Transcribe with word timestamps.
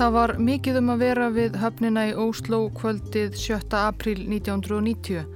Það 0.00 0.14
var 0.14 0.30
mikið 0.40 0.76
um 0.78 0.86
að 0.94 1.02
vera 1.04 1.24
við 1.28 1.56
höfnina 1.60 2.02
í 2.08 2.12
Óslo 2.16 2.62
kvöldið 2.72 3.34
7. 3.36 3.66
april 3.76 4.22
1990. 4.22 5.26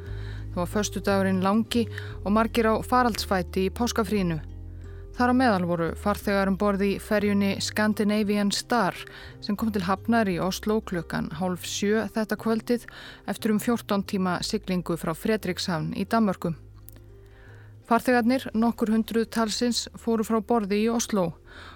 Það 0.54 0.56
var 0.56 0.70
förstu 0.72 1.02
dagurinn 1.04 1.42
langi 1.44 1.82
og 2.22 2.32
margir 2.32 2.70
á 2.72 2.80
faraldsfæti 2.80 3.66
í 3.66 3.74
páskafrínu. 3.76 4.38
Þar 5.18 5.34
á 5.36 5.40
meðal 5.42 5.68
voru 5.68 5.90
farþegar 6.00 6.48
um 6.48 6.56
borði 6.56 6.94
í 6.94 7.02
ferjunni 7.10 7.52
Scandinavian 7.60 8.56
Star 8.56 8.96
sem 9.44 9.52
kom 9.52 9.68
til 9.68 9.84
hafnar 9.84 10.32
í 10.32 10.40
Oslo 10.40 10.80
klukkan 10.80 11.28
hálf 11.36 11.68
sjö 11.68 12.08
þetta 12.16 12.40
kvöldið 12.40 12.88
eftir 13.28 13.52
um 13.52 13.60
14 13.60 14.08
tíma 14.14 14.38
siglingu 14.40 14.96
frá 14.96 15.12
Fredrikshavn 15.12 15.92
í 15.92 16.08
Danmörku. 16.08 16.56
Farþegarnir, 17.84 18.46
nokkur 18.56 18.88
hundruð 18.94 19.26
talsins, 19.28 19.82
fóru 20.00 20.24
frá 20.24 20.38
borði 20.40 20.78
í 20.86 20.92
Oslo 20.92 21.34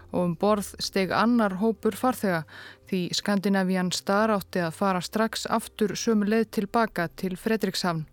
og 0.08 0.22
um 0.22 0.30
borð 0.40 0.70
steg 0.80 1.10
annar 1.12 1.58
hópur 1.60 1.92
farþega 2.00 2.46
því 2.88 3.00
Skandinavían 3.18 3.90
Star 3.92 4.32
átti 4.32 4.62
að 4.64 4.78
fara 4.78 5.02
strax 5.04 5.44
aftur 5.52 5.92
sömu 6.00 6.24
leið 6.30 6.46
tilbaka 6.56 7.10
til 7.12 7.36
Fredrikshavn. 7.36 8.06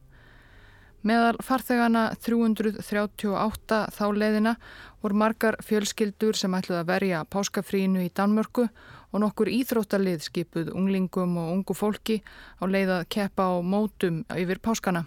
Meðal 1.07 1.39
farþegana 1.45 2.03
338 2.19 3.79
þá 3.95 4.05
leiðina 4.17 4.55
voru 4.99 5.21
margar 5.21 5.55
fjölskyldur 5.63 6.35
sem 6.35 6.59
ætluði 6.59 6.81
að 6.81 6.91
verja 6.91 7.23
páskafrínu 7.31 8.03
í 8.03 8.11
Danmörku 8.11 8.67
og 8.67 9.19
nokkur 9.23 9.55
íþróttalið 9.55 10.27
skipuð 10.27 10.75
unglingum 10.75 11.39
og 11.39 11.51
ungu 11.55 11.77
fólki 11.77 12.23
á 12.59 12.67
leið 12.67 12.97
að 12.99 13.09
keppa 13.15 13.53
á 13.53 13.63
mótum 13.63 14.25
yfir 14.35 14.59
páskana. 14.59 15.05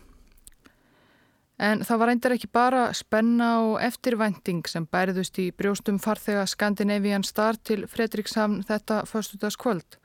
En 1.59 1.81
það 1.83 1.99
var 1.99 2.09
reyndar 2.13 2.33
ekki 2.37 2.49
bara 2.55 2.83
spenna 2.95 3.49
og 3.67 3.81
eftirvænting 3.83 4.61
sem 4.71 4.85
bæriðust 4.87 5.41
í 5.43 5.49
brjóstum 5.51 5.97
farþega 5.99 6.45
Skandinavian 6.47 7.25
Star 7.27 7.59
til 7.59 7.83
Fredrikshavn 7.91 8.61
þetta 8.69 9.01
förstutaskvöld. 9.11 9.97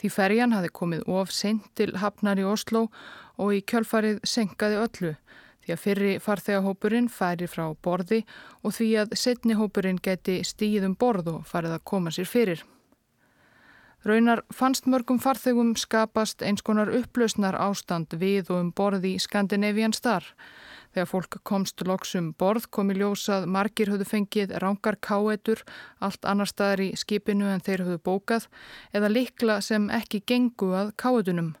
Því 0.00 0.10
ferjan 0.12 0.54
hafi 0.56 0.70
komið 0.72 1.02
of 1.12 1.34
seint 1.36 1.66
til 1.76 1.92
hafnar 2.00 2.40
í 2.40 2.46
Oslo 2.48 2.86
og 3.36 3.52
í 3.52 3.60
kjölfarið 3.60 4.22
senkaði 4.24 4.78
öllu. 4.80 5.10
Því 5.66 5.74
að 5.74 5.82
fyrri 5.82 6.14
farþegahópurinn 6.22 7.10
færi 7.12 7.48
frá 7.50 7.66
borði 7.84 8.22
og 8.62 8.72
því 8.78 8.88
að 9.02 9.12
setni 9.20 9.56
hópurinn 9.58 10.00
geti 10.00 10.38
stíð 10.48 10.88
um 10.88 10.96
borð 10.96 11.28
og 11.34 11.44
farið 11.50 11.76
að 11.76 11.84
koma 11.92 12.14
sér 12.14 12.30
fyrir. 12.30 12.64
Raunar 14.06 14.44
fannst 14.54 14.86
mörgum 14.86 15.18
farþegum 15.18 15.74
skapast 15.76 16.40
eins 16.46 16.62
konar 16.62 16.92
upplausnar 16.94 17.56
ástand 17.58 18.14
við 18.16 18.52
og 18.54 18.60
um 18.62 18.72
borði 18.72 19.16
í 19.16 19.20
Skandinavian 19.20 19.92
Star. 19.92 20.24
Þegar 20.96 21.08
fólk 21.10 21.36
komst 21.44 21.82
loksum 21.84 22.30
borð 22.40 22.70
kom 22.72 22.88
í 22.88 22.94
ljósað 22.96 23.42
margir 23.52 23.90
höfðu 23.92 24.06
fengið 24.08 24.54
rángar 24.62 24.96
káetur 25.04 25.60
allt 26.00 26.24
annar 26.24 26.48
staðar 26.48 26.80
í 26.86 26.94
skipinu 26.96 27.50
en 27.52 27.60
þeir 27.60 27.82
höfðu 27.84 27.98
bókað 28.08 28.46
eða 28.96 29.10
likla 29.12 29.58
sem 29.60 29.90
ekki 29.92 30.22
gengu 30.24 30.70
að 30.72 30.94
káetunum. 31.04 31.52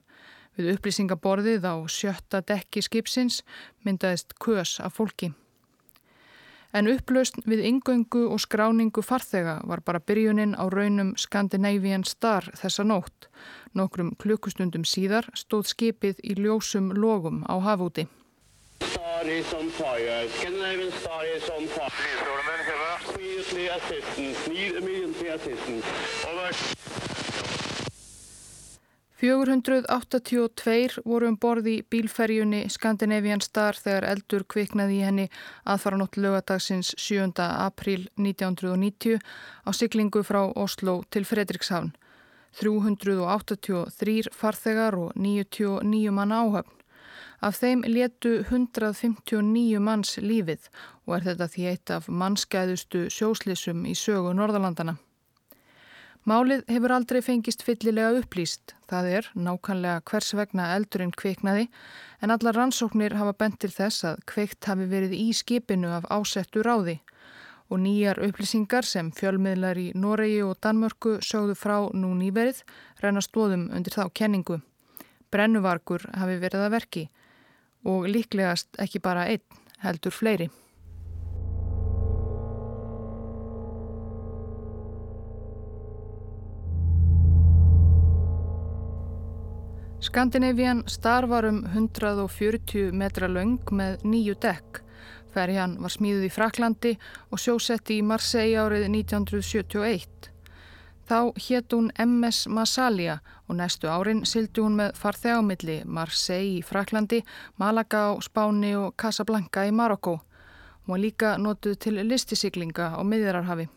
Við 0.56 0.72
upplýsingaborðið 0.78 1.68
á 1.68 1.76
sjötta 1.84 2.40
dekki 2.48 2.80
skipsins 2.88 3.42
myndaðist 3.84 4.32
kös 4.40 4.78
af 4.80 4.96
fólki. 4.96 5.34
En 6.72 6.88
upplaust 6.88 7.36
við 7.44 7.68
yngöngu 7.74 8.26
og 8.32 8.40
skráningu 8.40 9.04
farþega 9.04 9.60
var 9.68 9.84
bara 9.84 10.00
byrjunin 10.00 10.56
á 10.56 10.64
raunum 10.72 11.12
Scandinavian 11.20 12.08
Star 12.08 12.48
þessa 12.56 12.88
nótt. 12.88 13.28
Nokkrum 13.76 14.16
klukkustundum 14.16 14.88
síðar 14.88 15.28
stóð 15.36 15.74
skipið 15.76 16.24
í 16.24 16.40
ljósum 16.40 16.94
logum 16.96 17.44
á 17.44 17.60
hafúti. 17.60 18.08
Star 18.80 19.24
is 19.28 19.52
on 19.54 19.70
fire. 19.70 20.28
Scandinavian 20.28 20.92
Star 20.92 21.24
is 21.24 21.48
on 21.50 21.66
fire. 21.66 21.90
Immediately 23.14 23.68
assistance. 23.68 24.48
Need 24.48 24.72
immediately 24.76 25.28
assistance. 25.28 25.86
Over. 26.28 26.52
482 29.16 31.00
voru 31.08 31.28
um 31.30 31.36
borði 31.40 31.78
bílferjunni 31.88 32.66
Scandinavian 32.68 33.40
Star 33.40 33.78
þegar 33.80 34.04
eldur 34.10 34.44
kviknaði 34.44 34.98
í 34.98 35.06
henni 35.06 35.24
aðfara 35.64 35.96
nótt 35.96 36.18
lögadagsins 36.20 36.92
7. 37.00 37.32
april 37.40 38.04
1990 38.20 39.16
á 39.64 39.70
syklingu 39.72 40.20
frá 40.20 40.42
Oslo 40.52 41.00
til 41.08 41.24
Fredrikshavn. 41.24 41.94
383 42.60 44.28
farþegar 44.32 45.00
og 45.00 45.16
99 45.16 46.12
manna 46.12 46.44
áhöfn. 46.44 46.75
Af 47.44 47.58
þeim 47.60 47.82
letu 47.84 48.38
159 48.48 49.80
manns 49.80 50.16
lífið 50.16 50.70
og 51.04 51.18
er 51.18 51.26
þetta 51.30 51.48
því 51.52 51.66
eitt 51.72 51.90
af 51.92 52.08
mannskæðustu 52.08 53.08
sjóslissum 53.12 53.84
í 53.84 53.92
sögu 53.94 54.32
Norðalandana. 54.36 54.96
Málið 56.26 56.64
hefur 56.66 56.90
aldrei 56.90 57.20
fengist 57.22 57.60
fyllilega 57.62 58.16
upplýst, 58.18 58.72
það 58.90 59.08
er 59.18 59.26
nákvæmlega 59.38 60.00
hvers 60.10 60.32
vegna 60.34 60.72
eldurinn 60.74 61.12
kveiknaði 61.14 61.68
en 62.18 62.32
allar 62.34 62.56
rannsóknir 62.58 63.14
hafa 63.14 63.36
bent 63.38 63.60
til 63.62 63.70
þess 63.70 64.08
að 64.08 64.24
kveikt 64.32 64.66
hafi 64.66 64.88
verið 64.90 65.14
í 65.14 65.28
skipinu 65.36 65.92
af 65.94 66.08
ásettu 66.10 66.64
ráði 66.66 66.96
og 67.70 67.78
nýjar 67.84 68.18
upplýsingar 68.26 68.86
sem 68.86 69.12
fjölmiðlar 69.14 69.78
í 69.78 69.92
Noregi 69.94 70.42
og 70.42 70.58
Danmörku 70.62 71.20
sögðu 71.22 71.54
frá 71.58 71.76
nú 71.94 72.10
nýverið 72.18 72.64
reyna 73.04 73.22
stóðum 73.22 73.68
undir 73.74 73.94
þá 73.94 74.10
kenningu. 74.10 74.58
Brennuvarkur 75.30 76.08
hafi 76.14 76.40
verið 76.42 76.66
að 76.66 76.74
verki 76.74 77.04
og 77.86 78.06
líklegast 78.10 78.80
ekki 78.82 79.02
bara 79.02 79.28
einn, 79.30 79.44
heldur 79.84 80.14
fleiri. 80.14 80.50
Skandinavian 90.06 90.84
starfar 90.86 91.48
um 91.48 91.64
140 91.66 92.92
metra 92.94 93.26
laung 93.28 93.58
með 93.74 94.04
nýju 94.06 94.36
dekk. 94.44 94.82
Ferjan 95.34 95.74
var 95.82 95.92
smíðuð 95.92 96.28
í 96.28 96.32
Fraklandi 96.32 96.92
og 97.34 97.42
sjósetti 97.42 97.98
í 97.98 98.04
Marseille 98.06 98.60
árið 98.60 98.86
1971. 98.86 100.35
Þá 101.06 101.32
hétt 101.38 101.70
hún 101.72 101.92
MS 102.02 102.48
Massalia 102.50 103.20
og 103.48 103.56
næstu 103.60 103.86
árin 103.86 104.24
sildi 104.26 104.60
hún 104.64 104.74
með 104.80 104.96
farþegamilli 104.98 105.76
Marseille 105.86 106.58
í 106.58 106.62
Fraklandi, 106.66 107.20
Malaga 107.62 108.08
á 108.10 108.18
Spáni 108.18 108.72
og 108.74 108.96
Casablanca 108.98 109.62
í 109.68 109.70
Marokko. 109.70 110.16
Hún 110.82 110.96
var 110.96 111.02
líka 111.04 111.36
notuð 111.38 111.78
til 111.78 112.02
listisiklinga 112.08 112.90
á 112.98 113.00
miðjararhafi. 113.06 113.68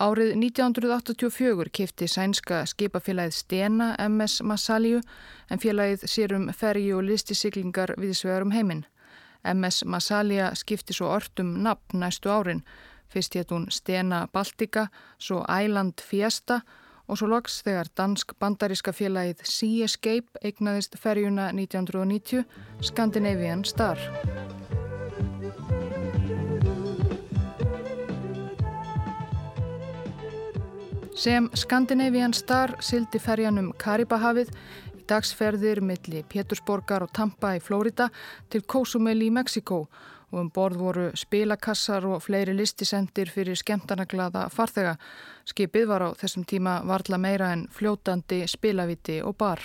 Árið 0.00 0.32
1984 0.36 1.70
kifti 1.72 2.08
sænska 2.08 2.64
skipafélagið 2.64 3.36
Stena 3.36 3.94
MS 4.08 4.42
Massaliu 4.42 5.00
en 5.50 5.60
félagið 5.60 6.08
sérum 6.08 6.50
fergi 6.52 6.94
og 6.96 7.04
listisiklingar 7.04 7.92
við 8.00 8.16
svegarum 8.16 8.56
heiminn. 8.56 8.86
MS 9.44 9.84
Massalia 9.84 10.54
skipti 10.54 10.96
svo 10.96 11.12
ortum 11.12 11.58
nafn 11.64 12.00
næstu 12.00 12.32
árin 12.32 12.64
Fyrst 13.08 13.34
hétt 13.34 13.52
hún 13.54 13.68
Stena 13.70 14.26
Baltica, 14.32 14.88
svo 15.18 15.44
Island 15.62 16.02
Fiesta 16.02 16.60
og 17.06 17.18
svo 17.18 17.28
loks 17.30 17.60
þegar 17.66 17.90
dansk-bandaríska 17.98 18.92
félagið 18.94 19.44
Sea 19.46 19.86
Escape 19.86 20.42
eignaðist 20.42 20.98
ferjuna 20.98 21.50
1990 21.54 22.42
Scandinavian 22.82 23.64
Star. 23.64 24.00
Sem 31.16 31.46
Scandinavian 31.56 32.34
Star 32.36 32.74
sildi 32.84 33.22
ferjanum 33.22 33.70
Karibahafið 33.80 34.50
í 34.98 35.06
dagsferðir 35.08 35.80
milli 35.80 36.20
Pétursborgar 36.28 37.06
og 37.06 37.14
Tampa 37.14 37.54
í 37.56 37.62
Flórida 37.62 38.10
til 38.52 38.66
Cozumel 38.66 39.22
í 39.24 39.30
Mexiko 39.32 39.86
og 39.86 40.04
og 40.32 40.40
um 40.40 40.50
borð 40.50 40.80
voru 40.80 41.06
spilakassar 41.14 42.06
og 42.08 42.22
fleiri 42.24 42.54
listisendir 42.56 43.30
fyrir 43.30 43.58
skemtanaglada 43.58 44.48
farþega. 44.50 44.96
Skipið 45.46 45.88
var 45.88 46.02
á 46.02 46.10
þessum 46.18 46.44
tíma 46.44 46.80
varla 46.86 47.18
meira 47.18 47.52
en 47.54 47.66
fljótandi 47.72 48.44
spilaviti 48.50 49.20
og 49.22 49.36
bar. 49.38 49.62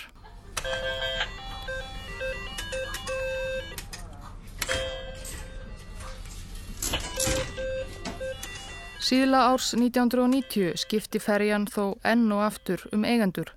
Síðla 9.02 9.40
árs 9.50 9.72
1990 9.74 10.78
skipti 10.78 11.18
ferjan 11.20 11.66
þó 11.68 11.98
enn 12.06 12.30
og 12.32 12.46
aftur 12.46 12.84
um 12.94 13.02
eigendur. 13.04 13.50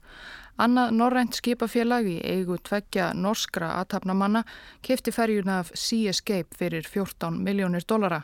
Annað 0.55 0.93
norrænt 0.95 1.35
skipafélag 1.35 2.05
í 2.07 2.19
eigu 2.23 2.55
tveggja 2.63 3.09
norskra 3.13 3.73
aðtapnamanna 3.81 4.45
kefti 4.87 5.11
ferjuna 5.11 5.57
af 5.59 5.73
Sea 5.75 6.13
Escape 6.13 6.55
fyrir 6.55 6.87
14 6.87 7.41
miljónir 7.43 7.83
dollara. 7.83 8.21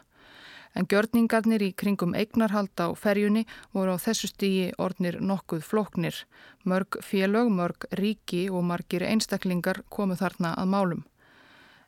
En 0.71 0.87
gjörningarnir 0.87 1.65
í 1.65 1.73
kringum 1.75 2.13
eignarhald 2.15 2.71
á 2.79 2.95
ferjunni 2.95 3.43
voru 3.75 3.97
á 3.99 3.99
þessu 3.99 4.29
stígi 4.31 4.69
ornir 4.79 5.17
nokkuð 5.19 5.65
flóknir. 5.67 6.15
Mörg 6.63 7.01
félög, 7.03 7.51
mörg 7.51 7.83
ríki 7.99 8.45
og 8.49 8.63
margir 8.63 9.03
einstaklingar 9.03 9.83
komu 9.89 10.15
þarna 10.15 10.53
að 10.55 10.71
málum. 10.71 11.03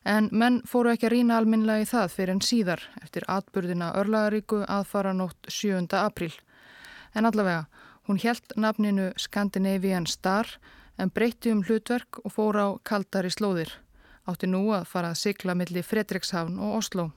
En 0.04 0.28
menn 0.36 0.60
fóru 0.68 0.92
ekki 0.92 1.08
að 1.08 1.16
rína 1.16 1.38
alminlega 1.40 1.86
í 1.86 1.88
það 1.88 2.12
fyrir 2.18 2.36
en 2.36 2.44
síðar 2.44 2.84
eftir 3.00 3.24
atburðina 3.32 3.94
örlagaríku 3.96 4.66
aðfara 4.68 5.16
nótt 5.16 5.48
7. 5.48 5.88
april. 5.96 6.34
En 7.16 7.24
allavega, 7.30 7.70
Hún 8.08 8.20
helt 8.20 8.54
nafninu 8.56 9.12
Scandinavian 9.18 10.08
Star 10.08 10.48
en 11.00 11.10
breytti 11.10 11.52
um 11.52 11.64
hlutverk 11.64 12.20
og 12.24 12.34
fór 12.36 12.60
á 12.60 12.68
kaldari 12.84 13.32
slóðir. 13.32 13.72
Átti 14.28 14.48
nú 14.48 14.66
að 14.76 14.88
fara 14.88 15.14
að 15.14 15.22
sigla 15.22 15.56
millir 15.56 15.88
Fredrikshavn 15.88 16.60
og 16.60 16.78
Oslo. 16.82 17.10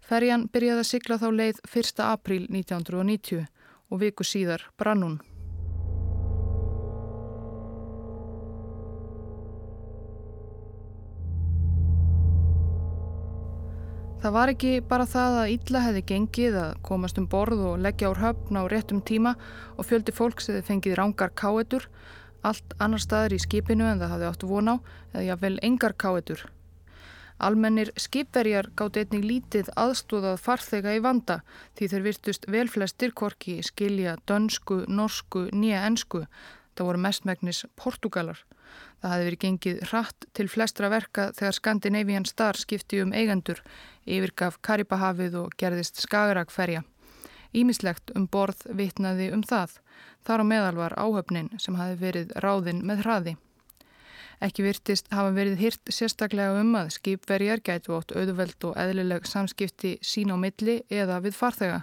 Ferjan 0.00 0.48
byrjaði 0.52 0.84
að 0.84 0.90
sigla 0.90 1.18
þá 1.20 1.28
leið 1.32 1.64
1. 1.70 2.04
apríl 2.04 2.46
1990 2.48 3.46
og 3.90 4.00
viku 4.04 4.24
síðar 4.24 4.68
brann 4.76 5.04
hún. 5.04 5.20
Það 14.20 14.34
var 14.36 14.50
ekki 14.52 14.70
bara 14.84 15.06
það 15.08 15.34
að 15.40 15.50
illa 15.54 15.80
hefði 15.80 16.00
gengið 16.10 16.56
að 16.60 16.72
komast 16.84 17.16
um 17.16 17.24
borð 17.32 17.62
og 17.70 17.78
leggja 17.80 18.10
úr 18.12 18.18
höfn 18.20 18.58
á 18.60 18.68
réttum 18.68 18.98
tíma 19.00 19.30
og 19.80 19.86
fjöldi 19.88 20.12
fólks 20.12 20.50
hefði 20.50 20.66
fengið 20.66 20.96
rángar 20.98 21.32
káetur, 21.32 21.86
allt 22.44 22.74
annar 22.76 23.00
staðir 23.00 23.38
í 23.38 23.40
skipinu 23.40 23.86
en 23.88 24.02
það 24.02 24.12
hafði 24.12 24.28
átt 24.28 24.44
von 24.50 24.68
á, 24.68 24.76
eða 25.14 25.24
jáfnvel 25.24 25.56
engar 25.64 25.96
káetur. 25.96 26.44
Almennir 27.40 27.94
skipverjar 27.96 28.68
gátt 28.76 29.00
einnig 29.00 29.24
lítið 29.24 29.72
aðstóðað 29.80 30.42
farþega 30.44 30.98
í 30.98 31.00
vanda 31.00 31.38
því 31.78 31.88
þeir 31.94 32.06
virtust 32.10 32.44
velflestir 32.52 33.16
korki 33.16 33.62
skilja 33.64 34.18
dönsku, 34.28 34.82
norsku, 34.84 35.46
nýja 35.48 35.86
ensku. 35.88 36.26
Það 36.76 36.88
voru 36.88 37.02
mestmægnis 37.04 37.64
portugalar. 37.76 38.38
Það 39.00 39.12
hafi 39.12 39.26
verið 39.26 39.42
gengið 39.44 39.82
hratt 39.90 40.26
til 40.36 40.46
flestra 40.48 40.90
verka 40.92 41.30
þegar 41.36 41.56
Scandinavian 41.56 42.28
Star 42.28 42.58
skipti 42.60 43.02
um 43.04 43.12
eigendur 43.16 43.60
yfirgaf 44.06 44.60
Karibahafið 44.62 45.36
og 45.42 45.54
gerðist 45.60 46.00
Skagerrakferja. 46.04 46.84
Ímislegt 47.50 48.12
um 48.14 48.28
borð 48.30 48.62
vitnaði 48.78 49.30
um 49.34 49.42
það. 49.42 49.78
Þar 50.26 50.42
á 50.42 50.50
meðal 50.52 50.76
var 50.78 50.96
áhöfnin 51.00 51.50
sem 51.58 51.78
hafi 51.80 51.98
verið 51.98 52.34
ráðinn 52.44 52.84
með 52.86 53.04
hraði. 53.04 53.36
Ekki 54.40 54.64
virtist 54.64 55.10
hafa 55.12 55.34
verið 55.36 55.58
hyrt 55.60 55.90
sérstaklega 55.92 56.62
um 56.62 56.70
að 56.78 56.94
skipverjar 56.94 57.60
gætu 57.60 57.92
átt 57.98 58.14
auðveld 58.16 58.64
og 58.70 58.78
eðlileg 58.80 59.26
samskipti 59.28 59.98
sín 60.00 60.32
á 60.32 60.36
milli 60.40 60.78
eða 60.88 61.18
við 61.24 61.36
farþega. 61.36 61.82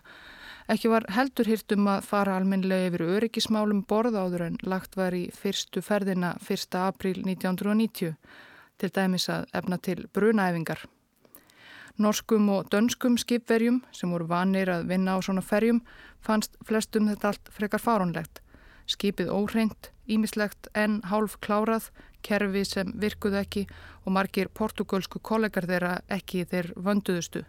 Ekki 0.68 0.90
var 0.92 1.06
heldur 1.16 1.48
hyrt 1.48 1.72
um 1.72 1.86
að 1.88 2.02
fara 2.10 2.34
alminlega 2.36 2.90
yfir 2.90 3.04
öryggismálum 3.06 3.86
borð 3.88 4.18
áður 4.20 4.42
en 4.50 4.58
lagt 4.68 4.98
var 5.00 5.16
í 5.16 5.30
fyrstu 5.32 5.80
ferðina 5.80 6.34
1. 6.44 6.76
april 6.82 7.22
1990 7.24 8.18
til 8.78 8.90
dæmis 8.98 9.30
að 9.32 9.48
efna 9.56 9.78
til 9.80 10.04
brunaæfingar. 10.12 10.84
Norskum 12.04 12.52
og 12.52 12.68
dönskum 12.74 13.16
skipverjum 13.16 13.80
sem 13.96 14.12
voru 14.12 14.28
vanir 14.28 14.68
að 14.70 14.92
vinna 14.92 15.16
á 15.16 15.24
svona 15.24 15.42
ferjum 15.42 15.80
fannst 16.20 16.60
flestum 16.68 17.08
þetta 17.08 17.32
allt 17.32 17.48
frekar 17.56 17.82
farónlegt. 17.82 18.44
Skipið 18.92 19.32
óhreint, 19.32 19.92
ímislegt 20.04 20.68
en 20.76 21.00
hálf 21.08 21.40
klárað, 21.40 21.94
kerfi 22.22 22.68
sem 22.68 22.92
virkuðu 23.00 23.40
ekki 23.40 23.70
og 24.04 24.12
margir 24.20 24.52
portugalsku 24.52 25.24
kollegar 25.24 25.64
þeirra 25.64 26.02
ekki 26.12 26.44
þeir 26.44 26.74
vönduðustu. 26.76 27.48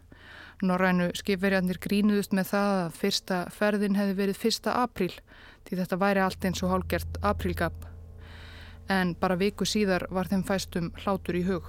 Norrænu 0.58 1.12
skipverjarnir 1.14 1.78
grínuðust 1.78 2.32
með 2.34 2.48
það 2.50 2.72
að 2.76 2.94
fyrsta 2.98 3.36
ferðin 3.54 3.98
hefði 3.98 4.14
verið 4.18 4.38
fyrsta 4.42 4.72
apríl 4.82 5.12
því 5.68 5.76
þetta 5.78 5.98
væri 6.00 6.22
allt 6.24 6.46
eins 6.48 6.62
og 6.66 6.72
hálgert 6.72 7.18
aprílgap. 7.22 7.84
En 8.90 9.12
bara 9.20 9.36
viku 9.38 9.68
síðar 9.68 10.08
var 10.10 10.26
þeim 10.26 10.42
fæstum 10.48 10.88
hlátur 11.04 11.38
í 11.38 11.44
hug. 11.46 11.68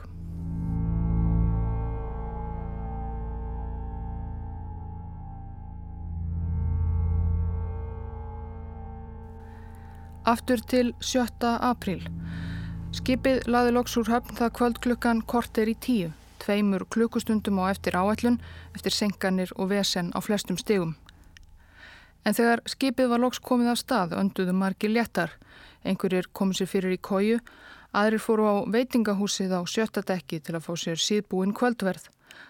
Aftur 10.26 10.66
til 10.66 10.96
7. 11.02 11.30
apríl. 11.46 12.02
Skipið 12.94 13.46
laði 13.46 13.76
loks 13.78 13.96
úr 14.02 14.10
höfn 14.10 14.38
það 14.38 14.56
kvöld 14.58 14.82
klukkan 14.82 15.22
korter 15.30 15.70
í 15.70 15.78
tíu, 15.78 16.10
tveimur 16.42 16.86
klukkustundum 16.94 17.60
á 17.62 17.72
eftir 17.72 17.98
áætlun, 18.00 18.40
eftir 18.76 18.96
senkanir 18.96 19.54
og 19.56 19.70
vesen 19.70 20.12
á 20.16 20.20
flestum 20.24 20.58
stegum. 20.58 20.96
En 22.26 22.36
þegar 22.36 22.64
skipið 22.68 23.12
var 23.14 23.24
loks 23.24 23.40
komið 23.40 23.74
af 23.74 23.82
stað 23.84 24.16
önduðu 24.20 24.54
margi 24.54 24.92
léttar. 24.92 25.36
Einhverjir 25.86 26.28
komið 26.34 26.62
sér 26.62 26.72
fyrir 26.74 26.96
í 26.98 27.00
kóju, 27.00 27.40
aðrir 27.96 28.24
fóru 28.24 28.48
á 28.50 28.56
veitingahúsið 28.68 29.56
á 29.56 29.62
sjötta 29.64 30.04
dekki 30.04 30.42
til 30.44 30.58
að 30.58 30.66
fá 30.68 30.74
sér 30.76 31.00
síðbúin 31.00 31.56
kvöldverð. 31.56 32.10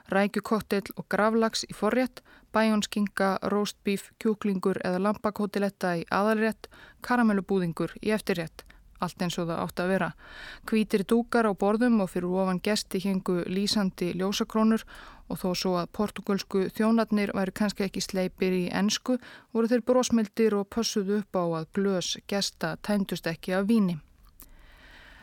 Rækjukottel 0.10 0.90
og 0.98 1.06
gravlags 1.10 1.66
í 1.70 1.74
forrétt 1.74 2.24
bæjónskinga, 2.54 3.38
róstbíf, 3.52 4.10
kjúklingur 4.22 4.80
eða 4.86 5.02
lampakótiletta 5.06 5.96
í 6.02 6.06
aðalrétt, 6.10 6.70
karamellubúðingur 7.06 7.94
í 8.02 8.14
eftirrétt. 8.16 8.66
Allt 9.00 9.22
eins 9.24 9.38
og 9.40 9.48
það 9.48 9.62
átt 9.64 9.80
að 9.80 9.92
vera. 9.94 10.10
Kvítir 10.68 11.06
dúkar 11.08 11.48
á 11.48 11.54
borðum 11.56 12.02
og 12.04 12.12
fyrir 12.12 12.36
ofan 12.36 12.60
gesti 12.64 13.00
hengu 13.04 13.44
lýsandi 13.48 14.12
ljósakrónur 14.20 14.84
og 15.30 15.40
þó 15.40 15.50
svo 15.56 15.76
að 15.80 15.92
portugalsku 15.96 16.66
þjónatnir 16.76 17.32
væri 17.38 17.56
kannski 17.56 17.86
ekki 17.86 18.04
sleipir 18.04 18.56
í 18.58 18.66
ensku 18.82 19.20
voru 19.54 19.72
þeir 19.72 19.86
brósmildir 19.88 20.58
og 20.58 20.70
pössuðu 20.74 21.22
upp 21.22 21.40
á 21.40 21.44
að 21.62 21.72
glös 21.78 22.14
gesta 22.28 22.76
tæmdust 22.84 23.30
ekki 23.30 23.56
af 23.56 23.70
víni. 23.70 24.00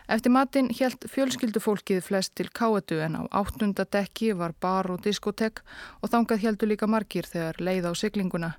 Eftir 0.07 0.31
matinn 0.31 0.69
helt 0.79 1.03
fjölskyldufólkið 1.11 2.05
flest 2.07 2.37
til 2.39 2.47
káetu 2.55 3.01
en 3.03 3.19
á 3.19 3.23
áttundadekki 3.41 4.37
var 4.39 4.55
bar 4.63 4.87
og 4.95 5.03
diskotek 5.03 5.65
og 5.99 6.13
þangað 6.13 6.45
heldu 6.45 6.69
líka 6.71 6.87
margir 6.87 7.27
þegar 7.27 7.59
leið 7.59 7.91
á 7.91 7.93
siglinguna. 7.99 8.53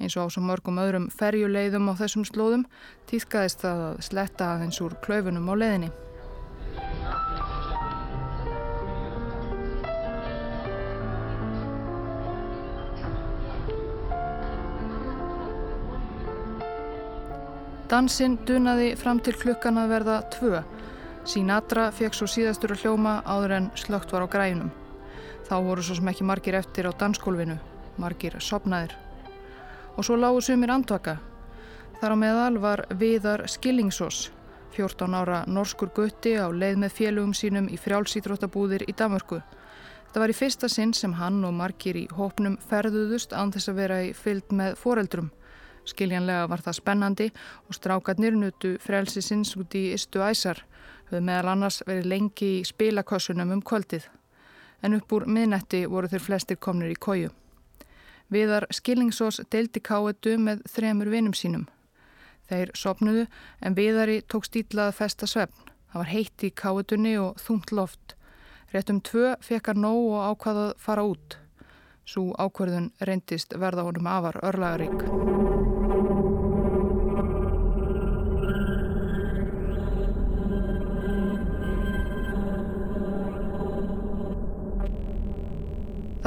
Eins 0.00 0.16
og 0.16 0.26
á 0.26 0.32
svo 0.32 0.42
mörgum 0.42 0.80
öðrum 0.80 1.10
ferjuleiðum 1.12 1.90
á 1.92 1.94
þessum 2.00 2.24
slóðum 2.24 2.64
týðkaðist 3.10 3.62
það 3.62 3.82
að 3.86 4.00
sletta 4.08 4.52
aðeins 4.54 4.80
úr 4.80 4.96
klöfunum 5.04 5.50
á 5.52 5.54
leiðinni. 5.60 5.92
Dansinn 17.90 18.38
dunaði 18.46 18.94
fram 18.96 19.18
til 19.20 19.34
klukkan 19.34 19.78
að 19.82 19.96
verða 19.96 20.20
tvö 20.32 20.60
Sinatra 21.30 21.90
fekk 21.92 22.16
svo 22.16 22.26
síðastur 22.30 22.72
að 22.74 22.84
hljóma 22.84 23.18
áður 23.28 23.52
en 23.58 23.66
slögt 23.76 24.12
var 24.14 24.24
á 24.24 24.28
grænum. 24.32 24.72
Þá 25.44 25.54
voru 25.66 25.84
svo 25.84 25.98
sem 25.98 26.08
ekki 26.08 26.24
margir 26.24 26.56
eftir 26.56 26.88
á 26.88 26.92
danskólfinu, 26.96 27.58
margir 28.00 28.38
sopnaðir. 28.40 28.96
Og 30.00 30.04
svo 30.06 30.14
lágu 30.16 30.40
sumir 30.40 30.70
andvaka. 30.72 31.18
Þar 32.00 32.12
á 32.16 32.16
meðal 32.16 32.54
var 32.56 32.80
Viðar 32.96 33.42
Skillingsós, 33.52 34.30
14 34.72 35.12
ára 35.12 35.40
norskur 35.44 35.90
gutti 35.92 36.30
á 36.40 36.48
leið 36.48 36.78
með 36.80 36.94
félugum 36.96 37.34
sínum 37.36 37.66
í 37.68 37.76
frjálsítróttabúðir 37.76 38.86
í 38.88 38.94
Damörku. 38.96 39.42
Það 40.08 40.22
var 40.22 40.32
í 40.32 40.36
fyrsta 40.38 40.70
sinn 40.72 40.94
sem 40.96 41.18
hann 41.18 41.44
og 41.44 41.52
margir 41.52 41.98
í 42.00 42.06
hópnum 42.16 42.56
ferðuðust 42.70 43.34
án 43.36 43.52
þess 43.52 43.68
að 43.68 43.76
vera 43.82 43.98
í 44.06 44.14
fyllt 44.16 44.54
með 44.56 44.78
foreldrum. 44.80 45.28
Skiljanlega 45.84 46.48
var 46.48 46.64
það 46.64 46.78
spennandi 46.78 47.28
og 47.68 47.76
strákarnir 47.76 48.38
nutu 48.40 48.78
frelsisins 48.80 49.52
út 49.60 49.76
í 49.76 49.90
Istu 49.98 50.24
Æsar 50.24 50.64
höfðu 51.10 51.20
meðal 51.28 51.52
annars 51.52 51.82
verið 51.84 52.08
lengi 52.14 52.50
í 52.62 52.64
spilakossunum 52.64 53.52
um 53.52 53.60
kvöldið, 53.60 54.08
en 54.80 54.96
upp 54.96 55.12
úr 55.12 55.28
miðnetti 55.28 55.84
voru 55.84 56.08
þeir 56.08 56.26
flestir 56.30 56.56
komnir 56.56 56.96
í 56.96 56.96
kóju. 56.96 57.34
Viðar 58.30 58.68
Skillingsós 58.70 59.40
deildi 59.50 59.82
káetu 59.82 60.36
með 60.38 60.62
þremur 60.70 61.10
vinum 61.10 61.34
sínum. 61.34 61.66
Þeir 62.50 62.70
sopnuðu 62.78 63.26
en 63.62 63.76
Viðari 63.78 64.20
tók 64.22 64.46
stílað 64.46 64.94
festa 64.98 65.26
svefn. 65.30 65.66
Það 65.90 66.02
var 66.02 66.10
heitt 66.12 66.46
í 66.46 66.52
káetunni 66.54 67.16
og 67.18 67.42
þúmt 67.42 67.74
loft. 67.74 68.14
Réttum 68.70 69.00
tvö 69.02 69.34
fekkar 69.42 69.78
nóg 69.78 70.12
og 70.14 70.26
ákvaðað 70.30 70.74
fara 70.78 71.06
út. 71.10 71.38
Svo 72.06 72.30
ákverðun 72.38 72.92
reyndist 73.02 73.58
verða 73.58 73.86
honum 73.86 74.10
afar 74.10 74.38
örlagarík. 74.46 75.49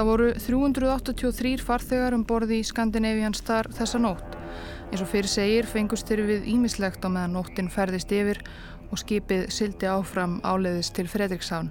Það 0.04 0.10
voru 0.10 0.32
383 0.36 1.62
farþegar 1.64 2.12
um 2.12 2.26
borði 2.28 2.58
í 2.60 2.64
Scandinavian 2.68 3.32
Star 3.38 3.70
þessa 3.72 4.02
nótt. 4.04 4.34
Eins 4.90 5.00
og 5.00 5.08
fyrir 5.08 5.32
segir 5.32 5.70
fengust 5.72 6.10
þeirri 6.10 6.26
við 6.28 6.50
ímislegt 6.52 7.06
á 7.08 7.08
meðan 7.08 7.38
nóttin 7.38 7.70
ferðist 7.72 8.12
yfir 8.12 8.42
og 8.90 9.00
skipið 9.00 9.46
sildi 9.56 9.88
áfram 9.88 10.34
áleiðist 10.44 10.92
til 10.98 11.06
Fredrikshavn. 11.08 11.70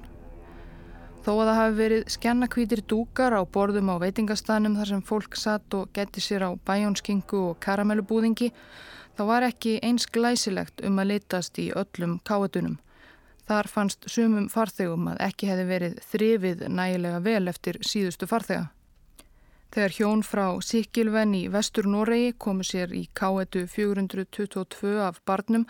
Þó 1.27 1.29
að 1.35 1.43
það 1.43 1.59
hafi 1.59 1.77
verið 1.83 2.09
skjannakvítir 2.15 2.83
dúkar 2.89 3.37
á 3.37 3.45
borðum 3.45 3.93
á 3.93 4.01
veitingastanum 4.01 4.79
þar 4.81 4.93
sem 4.95 5.05
fólk 5.12 5.37
satt 5.37 5.77
og 5.77 5.93
geti 5.93 6.25
sér 6.25 6.47
á 6.49 6.51
bæjónskingu 6.57 7.43
og 7.51 7.61
karamellubúðingi, 7.61 8.49
þá 9.12 9.23
var 9.29 9.45
ekki 9.51 9.77
eins 9.85 10.09
glæsilegt 10.09 10.81
um 10.89 11.05
að 11.05 11.19
litast 11.19 11.61
í 11.61 11.69
öllum 11.77 12.17
káetunum. 12.25 12.81
Þar 13.49 13.69
fannst 13.69 14.07
sumum 14.11 14.47
farþegum 14.53 15.09
að 15.13 15.25
ekki 15.27 15.49
hefði 15.51 15.65
verið 15.71 15.99
þrifið 16.13 16.63
nægilega 16.71 17.25
vel 17.25 17.51
eftir 17.51 17.81
síðustu 17.87 18.29
farþega. 18.31 18.71
Þegar 19.73 19.95
hjón 19.97 20.23
frá 20.27 20.47
Sikilven 20.61 21.33
í 21.33 21.47
vestur 21.49 21.87
Noregi 21.89 22.35
komu 22.45 22.65
sér 22.67 22.91
í 22.93 23.07
K1 23.17 23.65
422 23.73 24.99
af 25.01 25.23
barnum, 25.25 25.65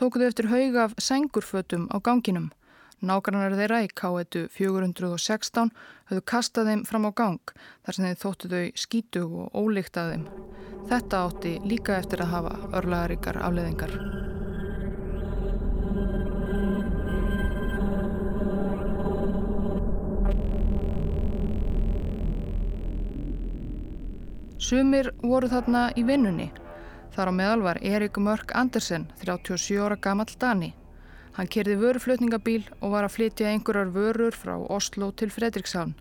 tókuðu 0.00 0.30
eftir 0.30 0.48
haug 0.48 0.78
af 0.80 0.94
sengurfötum 0.96 1.84
á 1.92 2.00
ganginum. 2.00 2.48
Nágrannar 3.04 3.52
þeirra 3.58 3.82
í 3.84 3.90
K1 3.92 4.48
416 4.48 5.74
höfðu 6.08 6.24
kastað 6.24 6.70
þeim 6.70 6.84
fram 6.88 7.04
á 7.04 7.12
gang 7.12 7.52
þar 7.84 7.98
sem 7.98 8.06
þeir 8.08 8.22
þóttu 8.24 8.52
þau 8.54 8.64
skítug 8.86 9.34
og 9.42 9.58
ólíkt 9.60 10.00
að 10.00 10.14
þeim. 10.14 10.24
Þetta 10.88 11.24
átti 11.28 11.58
líka 11.68 11.98
eftir 12.00 12.24
að 12.24 12.32
hafa 12.38 12.56
örlaðaríkar 12.80 13.42
afleðingar. 13.44 14.33
Sumir 24.64 25.10
voru 25.20 25.48
þarna 25.52 25.80
í 25.92 26.02
vinnunni. 26.08 26.46
Þar 27.12 27.28
á 27.28 27.32
meðal 27.36 27.62
var 27.66 27.78
Erik 27.84 28.16
Mörk 28.16 28.54
Andersen, 28.56 29.02
37 29.20 29.76
ára 29.76 29.98
gammal 30.00 30.30
Dani. 30.40 30.70
Hann 31.36 31.50
kerði 31.52 31.74
vöruflutningabíl 31.82 32.62
og 32.78 32.94
var 32.94 33.04
að 33.04 33.12
flytja 33.18 33.50
einhverjar 33.50 33.92
vörur 33.92 34.32
frá 34.32 34.54
Oslo 34.56 35.10
til 35.12 35.28
Fredrikshavn. 35.34 35.92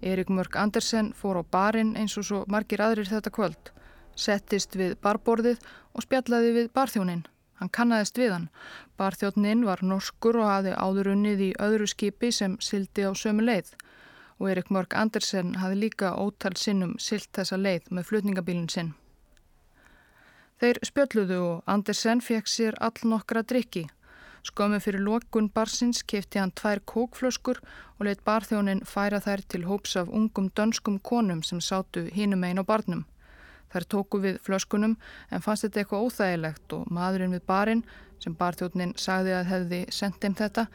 Erik 0.00 0.30
Mörk 0.30 0.54
Andersen 0.62 1.10
fór 1.10 1.42
á 1.42 1.44
barinn 1.56 1.96
eins 1.98 2.14
og 2.20 2.28
svo 2.28 2.44
margir 2.46 2.84
aðrir 2.86 3.10
þetta 3.10 3.34
kvöld, 3.34 3.72
settist 4.14 4.78
við 4.78 4.94
barborðið 5.02 5.58
og 5.96 6.06
spjallaði 6.06 6.54
við 6.60 6.72
barþjónin. 6.78 7.26
Hann 7.58 7.74
kannadist 7.80 8.18
við 8.18 8.36
hann. 8.36 8.50
Barþjónin 8.94 9.66
var 9.66 9.82
norskur 9.82 10.38
og 10.38 10.52
hafi 10.52 10.78
áður 10.78 11.16
unnið 11.16 11.48
í 11.48 11.54
öðru 11.58 11.90
skipi 11.90 12.30
sem 12.30 12.60
sildi 12.62 13.10
á 13.10 13.10
sömu 13.10 13.42
leið 13.42 13.74
og 14.42 14.50
Erik 14.50 14.74
Mörk 14.74 14.98
Andersen 14.98 15.54
hafi 15.62 15.78
líka 15.78 16.12
ótal 16.18 16.58
sinnum 16.58 16.98
silt 16.98 17.30
þessa 17.38 17.56
leið 17.62 17.88
með 17.94 18.10
flutningabílinn 18.10 18.68
sinn. 18.74 18.92
Þeir 20.58 20.82
spjölluðu 20.82 21.40
og 21.46 21.62
Andersen 21.70 22.20
fekk 22.20 22.50
sér 22.50 22.78
all 22.82 23.06
nokkra 23.06 23.46
drikki 23.46 23.86
Skömmu 24.42 24.80
fyrir 24.82 25.02
lokun 25.06 25.48
barsins 25.54 26.02
kefti 26.02 26.40
hann 26.40 26.52
tvær 26.58 26.80
kókflöskur 26.92 27.60
og 27.62 28.06
leitt 28.06 28.24
barþjónin 28.26 28.82
færa 28.92 29.20
þær 29.22 29.44
til 29.54 29.66
hóps 29.68 29.94
af 30.00 30.10
ungum 30.10 30.48
dönskum 30.58 30.98
konum 30.98 31.44
sem 31.46 31.60
sátu 31.62 32.08
hínum 32.16 32.42
einn 32.48 32.58
á 32.58 32.64
barnum. 32.66 33.04
Þær 33.70 33.86
tóku 33.94 34.18
við 34.24 34.40
flöskunum 34.42 34.96
en 35.30 35.44
fannst 35.46 35.68
þetta 35.68 35.80
eitthvað 35.80 36.06
óþægilegt 36.06 36.74
og 36.78 36.90
maðurinn 36.90 37.36
við 37.38 37.46
barinn 37.46 37.84
sem 38.18 38.34
barþjónin 38.34 38.96
sagði 38.98 39.38
að 39.38 39.50
hefði 39.52 39.82
sendt 39.98 40.18
þeim 40.24 40.34
þetta 40.42 40.66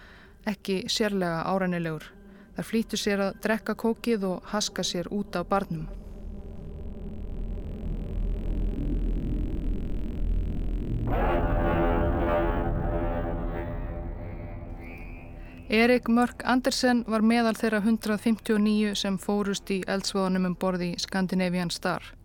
ekki 0.47 0.83
sérlega 0.87 1.43
árænilegur. 1.51 2.16
Þær 2.57 2.65
flýttu 2.65 2.97
sér 2.97 3.21
að 3.21 3.35
drekka 3.43 3.75
kókið 3.77 4.23
og 4.25 4.47
haska 4.49 4.81
sér 4.81 5.05
út 5.13 5.35
af 5.37 5.45
barnum. 5.45 5.85
Erik 15.69 16.09
Mörk 16.09 16.41
Andersen 16.49 17.03
var 17.05 17.21
meðal 17.21 17.53
þeirra 17.59 17.83
159 17.85 18.95
sem 18.97 19.21
fórust 19.21 19.69
í 19.69 19.83
eldsvoðanum 19.85 20.49
um 20.49 20.57
borði 20.57 20.95
Scandinavian 20.97 21.69
Star. 21.69 22.16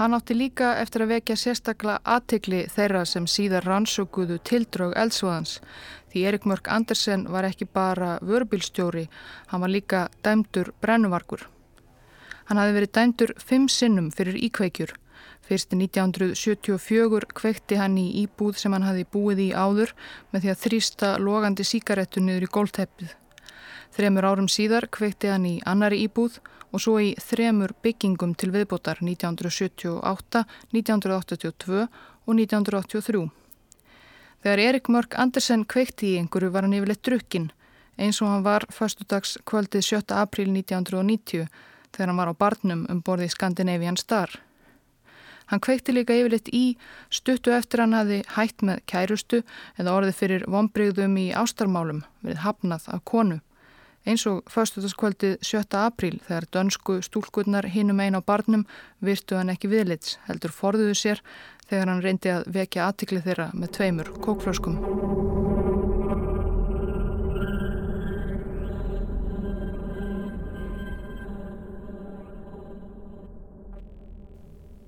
Hann 0.00 0.16
átti 0.16 0.32
líka 0.32 0.70
eftir 0.80 1.02
að 1.04 1.10
vekja 1.12 1.34
sérstakla 1.36 1.98
aðtikli 2.08 2.62
þeirra 2.72 3.02
sem 3.04 3.26
síðar 3.28 3.66
rannsókuðu 3.68 4.38
tildrög 4.48 4.94
eldsvoðans 4.96 5.58
því 6.08 6.22
Erik 6.30 6.46
Mörk 6.48 6.70
Andersen 6.72 7.26
var 7.28 7.44
ekki 7.44 7.68
bara 7.68 8.14
vörbílstjóri, 8.24 9.10
hann 9.52 9.60
var 9.60 9.74
líka 9.74 10.06
dæmdur 10.24 10.72
brennuvarkur. 10.80 11.44
Hann 12.48 12.58
hafi 12.58 12.78
verið 12.78 12.94
dæmdur 12.96 13.34
fimm 13.44 13.68
sinnum 13.68 14.08
fyrir 14.10 14.40
íkveikjur 14.40 14.96
Fyrst 15.50 15.72
1974 15.74 17.32
kvekti 17.34 17.76
hann 17.80 17.96
í 17.98 18.06
íbúð 18.22 18.60
sem 18.60 18.74
hann 18.76 18.84
hafi 18.86 19.02
búið 19.02 19.40
í 19.44 19.50
áður 19.50 19.92
með 20.30 20.44
því 20.44 20.50
að 20.52 20.60
þrýsta 20.64 21.08
logandi 21.18 21.66
síkaretu 21.66 22.22
niður 22.22 22.46
í 22.46 22.50
gólteppið. 22.56 23.16
Þremur 23.96 24.28
árum 24.30 24.46
síðar 24.46 24.86
kvekti 24.94 25.32
hann 25.32 25.48
í 25.50 25.56
annari 25.66 26.04
íbúð 26.04 26.38
og 26.38 26.59
svo 26.78 27.00
í 27.02 27.14
þremur 27.18 27.74
byggingum 27.82 28.36
til 28.38 28.52
viðbótar 28.54 29.02
1978, 29.02 30.44
1982 30.70 31.80
og 31.82 32.34
1983. 32.38 33.24
Þegar 34.40 34.62
Erik 34.68 34.88
Mörk 34.88 35.16
Andersen 35.18 35.66
kvekti 35.66 36.14
í 36.14 36.20
einhverju 36.20 36.52
var 36.54 36.64
hann 36.64 36.76
yfirleitt 36.78 37.02
drukkin 37.02 37.50
eins 38.00 38.22
og 38.22 38.30
hann 38.30 38.44
var 38.46 38.64
förstudags 38.72 39.36
kvöldið 39.44 39.82
7. 39.84 40.14
april 40.16 40.48
1990 40.54 41.48
þegar 41.92 42.08
hann 42.08 42.20
var 42.22 42.30
á 42.32 42.34
barnum 42.38 42.86
um 42.88 43.02
borði 43.02 43.28
Skandinavian 43.28 43.98
Star. 44.00 44.30
Hann 45.50 45.60
kveikti 45.60 45.92
líka 45.92 46.14
yfirleitt 46.14 46.48
í 46.54 46.76
stuttu 47.10 47.52
eftir 47.52 47.82
hann 47.82 47.96
hafi 47.98 48.22
hætt 48.36 48.62
með 48.62 48.84
kærustu 48.86 49.42
eða 49.76 49.96
orðið 49.98 50.18
fyrir 50.22 50.46
vonbreyðum 50.46 51.16
í 51.18 51.26
ástarmálum 51.34 52.04
við 52.22 52.44
hafnað 52.44 52.86
af 52.94 53.04
konu. 53.04 53.40
Eins 54.08 54.22
og 54.26 54.46
förstutaskvöldið 54.48 55.42
7. 55.44 55.60
apríl 55.76 56.22
þegar 56.24 56.46
dönsku 56.56 56.94
stúlkunnar 57.04 57.66
hinum 57.68 57.98
einn 58.00 58.16
á 58.16 58.24
barnum 58.24 58.62
virtu 59.04 59.36
hann 59.36 59.52
ekki 59.52 59.68
viðlits, 59.68 60.16
heldur 60.24 60.54
forðuðu 60.56 60.94
sér 60.96 61.20
þegar 61.68 61.90
hann 61.92 62.00
reyndi 62.00 62.32
að 62.32 62.48
vekja 62.54 62.86
aðtikli 62.88 63.20
þeirra 63.20 63.50
með 63.52 63.74
tveimur 63.76 64.08
kókflöskum. 64.24 64.78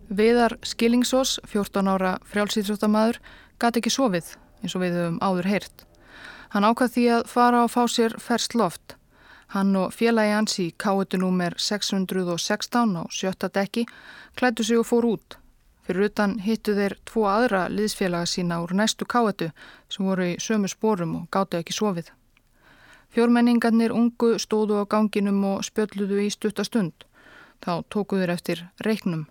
Viðar 0.08 0.56
Skillingsós, 0.64 1.36
14 1.48 1.88
ára 1.88 2.16
frjálsýþróttamaður, 2.32 3.20
gæti 3.60 3.84
ekki 3.84 3.92
sofið 3.92 4.34
eins 4.62 4.72
og 4.76 4.86
við 4.86 4.96
höfum 4.96 5.20
áður 5.20 5.52
heyrt. 5.52 5.86
Hann 6.56 6.64
ákvað 6.64 6.96
því 6.96 7.06
að 7.18 7.30
fara 7.32 7.62
og 7.66 7.72
fá 7.76 7.84
sér 7.88 8.16
ferst 8.20 8.56
loft. 8.56 8.96
Hann 9.52 9.76
og 9.76 9.90
félagi 9.92 10.32
hans 10.32 10.54
í 10.62 10.70
káetu 10.80 11.18
númer 11.20 11.52
616 11.60 12.94
á 12.96 13.04
sjötta 13.12 13.50
dekki 13.52 13.82
klættu 14.36 14.64
sig 14.64 14.78
og 14.80 14.86
fór 14.88 15.04
út. 15.04 15.36
Fyrir 15.84 16.06
utan 16.08 16.38
hittu 16.40 16.72
þeir 16.72 16.94
tvo 17.04 17.26
aðra 17.28 17.66
liðsfélaga 17.68 18.30
sína 18.32 18.62
úr 18.64 18.72
næstu 18.72 19.04
káetu 19.04 19.50
sem 19.92 20.06
voru 20.08 20.30
í 20.30 20.38
sömu 20.40 20.70
spórum 20.72 21.12
og 21.18 21.26
gáttu 21.36 21.58
ekki 21.60 21.76
sofið. 21.76 22.08
Fjórmenningarnir 23.12 23.92
ungu 23.92 24.38
stóðu 24.40 24.78
á 24.80 24.88
ganginum 24.88 25.44
og 25.44 25.66
spölluðu 25.68 26.22
í 26.24 26.30
stuttastund. 26.32 27.04
Þá 27.60 27.84
tókuður 27.92 28.32
eftir 28.32 28.64
reiknum. 28.80 29.26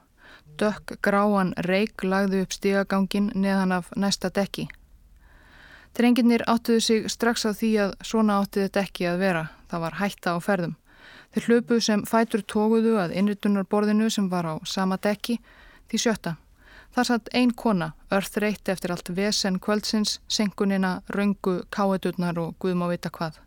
Dökk 0.62 1.00
gráan 1.01 1.56
reik 1.66 2.06
lagði 2.06 2.44
upp 2.46 2.54
stígagangin 2.54 3.32
neðan 3.34 3.74
af 3.80 3.90
næsta 3.98 4.30
dekki. 4.30 4.68
Drenginir 5.98 6.43
áttuðu 6.48 6.81
sig 6.81 7.10
strax 7.12 7.43
á 7.43 7.51
því 7.51 7.71
að 7.86 7.95
svona 8.07 8.38
áttuðu 8.41 8.69
dekki 8.77 9.10
að 9.12 9.24
vera. 9.25 9.43
Það 9.67 9.83
var 9.86 9.98
hætta 10.00 10.36
á 10.36 10.38
ferðum. 10.39 10.75
Þeir 11.31 11.48
hlöpu 11.48 11.79
sem 11.83 12.05
fætur 12.07 12.43
tóguðu 12.43 12.98
að 13.00 13.15
innritunarborðinu 13.19 14.10
sem 14.12 14.29
var 14.31 14.48
á 14.48 14.55
sama 14.67 14.98
dekki 14.98 15.38
því 15.91 16.00
sjötta. 16.03 16.36
Það 16.91 17.07
satt 17.07 17.29
ein 17.36 17.51
kona, 17.55 17.93
örð 18.12 18.38
reytti 18.43 18.71
eftir 18.71 18.91
allt 18.91 19.10
vesen 19.15 19.60
kvöldsins, 19.63 20.19
senkunina, 20.27 21.01
röngu, 21.07 21.62
káeturnar 21.71 22.39
og 22.39 22.57
guðmá 22.60 22.89
vita 22.91 23.12
hvað. 23.12 23.38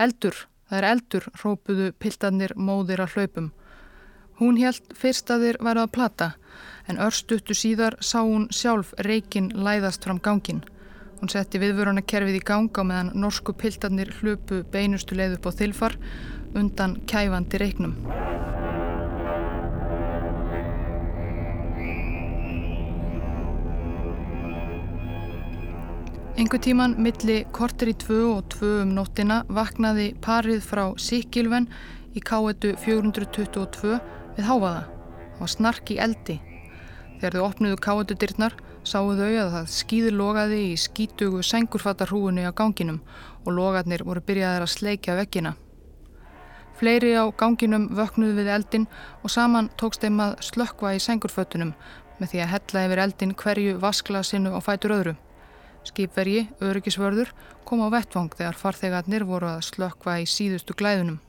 Eldur, 0.00 0.46
það 0.68 0.78
er 0.78 0.88
eldur, 0.90 1.26
rópuðu 1.42 1.90
piltarnir 2.00 2.56
móðir 2.56 3.04
að 3.04 3.18
hlaupum. 3.18 3.50
Hún 4.40 4.56
held 4.58 4.96
fyrst 4.96 5.28
að 5.30 5.44
þeir 5.44 5.60
væru 5.60 5.84
að 5.84 5.92
plata 5.96 6.30
en 6.88 7.00
örstuttu 7.00 7.54
síðar 7.56 7.96
sá 8.00 8.22
hún 8.22 8.48
sjálf 8.52 8.94
reikin 9.06 9.52
læðast 9.52 10.04
fram 10.04 10.20
gangin. 10.20 10.64
Hún 11.24 11.30
setti 11.32 11.56
viðvörunarkerfið 11.56 12.34
í 12.36 12.40
ganga 12.44 12.82
meðan 12.84 13.14
norsku 13.16 13.54
piltarnir 13.56 14.10
hlupu 14.18 14.58
beinustu 14.68 15.16
leið 15.16 15.38
upp 15.38 15.46
á 15.48 15.56
þilfar 15.56 15.94
undan 16.60 16.98
kæfandi 17.08 17.60
reiknum. 17.62 17.94
Engu 26.36 26.60
tíman 26.60 27.00
milli 27.00 27.40
korter 27.56 27.88
í 27.88 27.98
tvö 28.04 28.20
og 28.34 28.44
tvö 28.52 28.76
um 28.84 28.92
nóttina 29.00 29.46
vaknaði 29.48 30.10
parið 30.20 30.60
frá 30.60 30.90
Sikilven 31.00 31.72
í 32.12 32.20
K1 32.20 32.74
422 32.84 33.96
við 34.36 34.50
háfaða. 34.52 34.90
Það 35.38 35.46
var 35.46 35.56
snark 35.56 35.96
í 35.96 36.02
eldi. 36.04 36.42
Þegar 37.24 37.38
þau 37.38 37.44
opnuðu 37.48 37.76
káetudyrnar 37.80 38.54
sáu 38.84 39.14
þau 39.16 39.28
að 39.40 39.52
það 39.54 39.68
skýður 39.72 40.14
logaði 40.18 40.56
í 40.60 40.72
skítugu 40.76 41.38
sengurfattarhúinu 41.48 42.42
á 42.44 42.52
ganginum 42.52 42.98
og 43.46 43.54
logarnir 43.56 44.02
voru 44.04 44.20
byrjaðir 44.20 44.64
að 44.66 44.72
sleikja 44.74 45.14
vekkina. 45.16 45.54
Fleiri 46.76 47.14
á 47.16 47.24
ganginum 47.32 47.86
vöknuðu 47.96 48.34
við 48.36 48.50
eldin 48.52 48.84
og 49.22 49.32
saman 49.32 49.70
tókst 49.80 50.04
þeim 50.04 50.20
að 50.20 50.34
slökkva 50.44 50.90
í 50.92 51.00
sengurfötunum 51.00 51.70
með 52.18 52.34
því 52.34 52.42
að 52.44 52.52
hella 52.52 52.82
yfir 52.90 53.02
eldin 53.06 53.32
hverju 53.40 53.78
vasklasinu 53.80 54.52
og 54.58 54.66
fætur 54.66 54.92
öðru. 54.98 55.14
Skipvergi, 55.88 56.42
öryggisvörður, 56.60 57.32
kom 57.64 57.80
á 57.80 57.88
vettvang 57.88 58.36
þegar 58.36 58.60
farþegarnir 58.60 59.24
voru 59.24 59.48
að 59.48 59.64
slökkva 59.70 60.18
í 60.20 60.28
síðustu 60.28 60.76
glæðunum. 60.76 61.22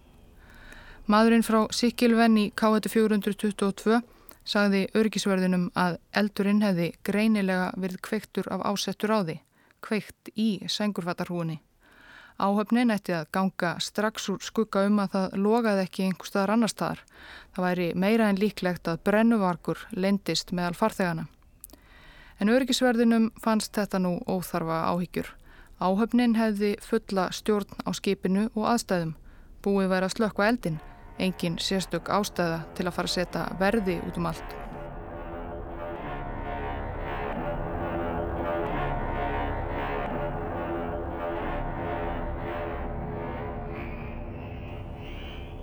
Maðurinn 1.07 1.47
frá 1.47 1.61
Sikilvenn 1.71 2.35
í 2.41 2.45
K1 2.51 2.91
422 2.91 4.01
sagði 4.45 4.85
örgisverðinum 4.95 5.69
að 5.75 5.97
eldurinn 6.13 6.61
hefði 6.63 6.91
greinilega 7.03 7.71
verið 7.81 8.01
kveiktur 8.05 8.49
af 8.53 8.63
ásettur 8.69 9.13
á 9.13 9.19
því, 9.25 9.39
kveikt 9.81 10.31
í 10.37 10.49
sengurfattarhúinni. 10.69 11.59
Áhöfnin 12.35 12.91
ætti 12.91 13.13
að 13.15 13.29
ganga 13.31 13.75
strax 13.79 14.27
úr 14.29 14.41
skugga 14.43 14.83
um 14.89 14.99
að 14.99 15.13
það 15.13 15.35
logaði 15.39 15.85
ekki 15.85 16.07
einhver 16.07 16.27
staðar 16.27 16.51
annar 16.55 16.71
staðar. 16.71 17.03
Það 17.55 17.65
væri 17.65 17.85
meira 17.95 18.27
en 18.29 18.41
líklegt 18.41 18.89
að 18.91 18.99
brennuvarkur 19.07 19.85
lendist 19.95 20.51
meðal 20.51 20.75
farþegana. 20.75 21.29
En 22.39 22.51
örgisverðinum 22.51 23.29
fannst 23.39 23.71
þetta 23.77 24.01
nú 24.03 24.17
óþarfa 24.27 24.81
áhyggjur. 24.91 25.29
Áhöfnin 25.79 26.35
hefði 26.35 26.73
fulla 26.83 27.29
stjórn 27.31 27.71
á 27.87 27.89
skipinu 27.95 28.49
og 28.51 28.67
aðstæðum. 28.73 29.15
Búið 29.63 29.89
væri 29.95 30.09
að 30.09 30.17
slökka 30.17 30.49
eldin 30.49 30.81
engin 31.19 31.57
sérstök 31.61 32.09
ástæða 32.09 32.61
til 32.75 32.87
að 32.87 32.95
fara 32.97 33.11
að 33.11 33.17
setja 33.17 33.47
verði 33.59 33.99
út 34.07 34.17
um 34.19 34.31
allt. 34.31 34.55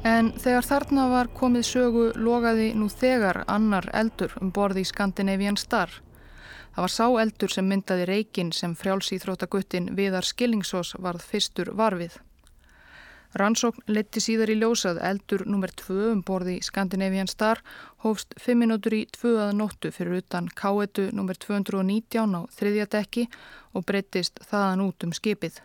En 0.03 0.33
þegar 0.35 0.67
þarna 0.67 1.05
var 1.11 1.29
komið 1.31 1.67
sögu 1.67 2.07
logaði 2.19 2.73
nú 2.75 2.89
þegar 2.91 3.45
annar 3.47 3.87
eldur 3.95 4.35
um 4.41 4.51
borði 4.51 4.83
í 4.83 4.89
Skandinavian 4.89 5.59
Star. 5.61 5.95
Það 6.75 6.85
var 6.85 6.93
sá 6.95 7.07
eldur 7.23 7.53
sem 7.53 7.69
myndaði 7.69 8.09
reikin 8.11 8.51
sem 8.57 8.75
frjálsýþróttaguttin 8.75 9.93
Viðar 9.95 10.27
Skillingsós 10.27 10.95
varð 10.99 11.23
fyrstur 11.23 11.71
varfið. 11.79 12.19
Rannsókn 13.33 13.87
leti 13.89 14.21
síðar 14.21 14.51
í 14.53 14.59
ljósað 14.61 14.99
eldur 15.09 15.47
nr. 15.49 15.71
2 15.81 15.95
um 16.11 16.21
borði 16.29 16.59
Scandinavian 16.61 17.31
Star 17.31 17.63
hófst 18.05 18.35
5 18.37 18.59
minútur 18.61 18.93
í 18.99 19.07
2 19.17 19.31
að 19.47 19.53
nóttu 19.57 19.93
fyrir 19.95 20.21
utan 20.21 20.51
K1 20.53 21.07
nr. 21.17 21.39
219 21.41 22.37
á 22.37 22.41
þriðja 22.53 22.89
dekki 22.93 23.25
og 23.73 23.87
breyttist 23.89 24.43
þaðan 24.51 24.85
út 24.85 25.07
um 25.09 25.15
skipið. 25.17 25.63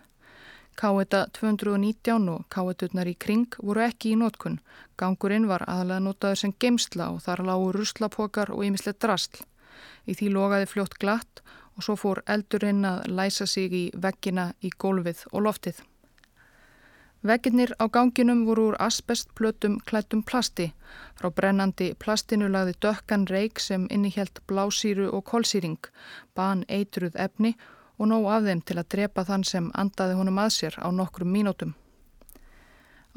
K1 0.77 1.33
219 1.35 2.29
og 2.31 2.45
K1-urnar 2.53 3.11
í 3.11 3.17
kring 3.19 3.59
voru 3.59 3.83
ekki 3.83 4.13
í 4.13 4.19
nótkunn. 4.21 4.61
Gangurinn 4.95 5.49
var 5.49 5.65
aðalega 5.67 6.05
notaður 6.05 6.41
sem 6.43 6.55
geimsla 6.55 7.09
og 7.15 7.23
þar 7.25 7.43
lágu 7.49 7.73
ruslapokar 7.75 8.53
og 8.53 8.63
ýmislegt 8.63 9.01
drastl. 9.03 9.43
Í 10.07 10.15
því 10.15 10.31
logaði 10.37 10.71
fljótt 10.71 10.95
glatt 11.01 11.43
og 11.75 11.83
svo 11.83 11.97
fór 11.99 12.23
eldurinn 12.29 12.85
að 12.87 13.11
læsa 13.11 13.49
sig 13.49 13.73
í 13.73 13.85
veggina 13.91 14.53
í 14.63 14.71
gólfið 14.71 15.27
og 15.33 15.49
loftið. 15.49 15.83
Vegginnir 17.27 17.73
á 17.83 17.91
ganginum 17.91 18.45
voru 18.47 18.69
úr 18.69 18.75
asbestplötum 18.79 19.73
klættum 19.87 20.21
plasti. 20.23 20.67
Frá 21.19 21.27
brennandi 21.27 21.87
plastinu 21.99 22.47
lagði 22.47 22.75
dökkan 22.85 23.25
reik 23.27 23.59
sem 23.59 23.87
innihjælt 23.91 24.39
blásýru 24.47 25.09
og 25.11 25.25
kólsýring, 25.31 25.89
ban 26.35 26.63
eitruð 26.69 27.17
efni 27.25 27.57
og 27.99 28.07
nóg 28.07 28.29
af 28.31 28.47
þeim 28.47 28.61
til 28.63 28.77
að 28.79 28.89
drepa 28.95 29.25
þann 29.27 29.43
sem 29.43 29.67
andaði 29.73 30.15
honum 30.19 30.39
að 30.39 30.53
sér 30.57 30.79
á 30.79 30.87
nokkrum 30.87 31.33
mínútum. 31.33 31.73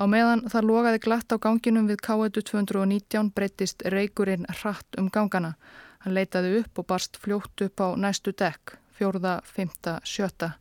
Á 0.00 0.04
meðan 0.10 0.42
það 0.50 0.68
logaði 0.70 1.02
glatt 1.06 1.30
á 1.30 1.36
ganginum 1.38 1.86
við 1.86 2.02
K1 2.06 2.42
219 2.50 3.30
breytist 3.36 3.86
reikurinn 3.94 4.48
hratt 4.48 4.98
um 4.98 5.10
gangana. 5.12 5.54
Hann 6.02 6.16
leitaði 6.18 6.64
upp 6.64 6.82
og 6.82 6.86
barst 6.90 7.20
fljótt 7.20 7.62
upp 7.62 7.78
á 7.78 7.88
næstu 7.94 8.34
dekk, 8.34 8.74
fjórða, 8.96 9.38
fymta, 9.44 10.00
sjötta. 10.02 10.56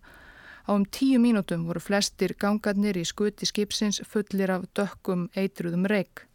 Á 0.69 0.77
um 0.77 0.86
tíu 0.86 1.17
mínútum 1.17 1.63
voru 1.65 1.82
flestir 1.82 2.36
gangarnir 2.38 2.97
í 3.01 3.05
skuti 3.12 3.47
skipsins 3.49 3.97
fullir 4.05 4.51
af 4.53 4.67
dökkum 4.77 5.23
eitruðum 5.34 5.88
reik. 5.89 6.27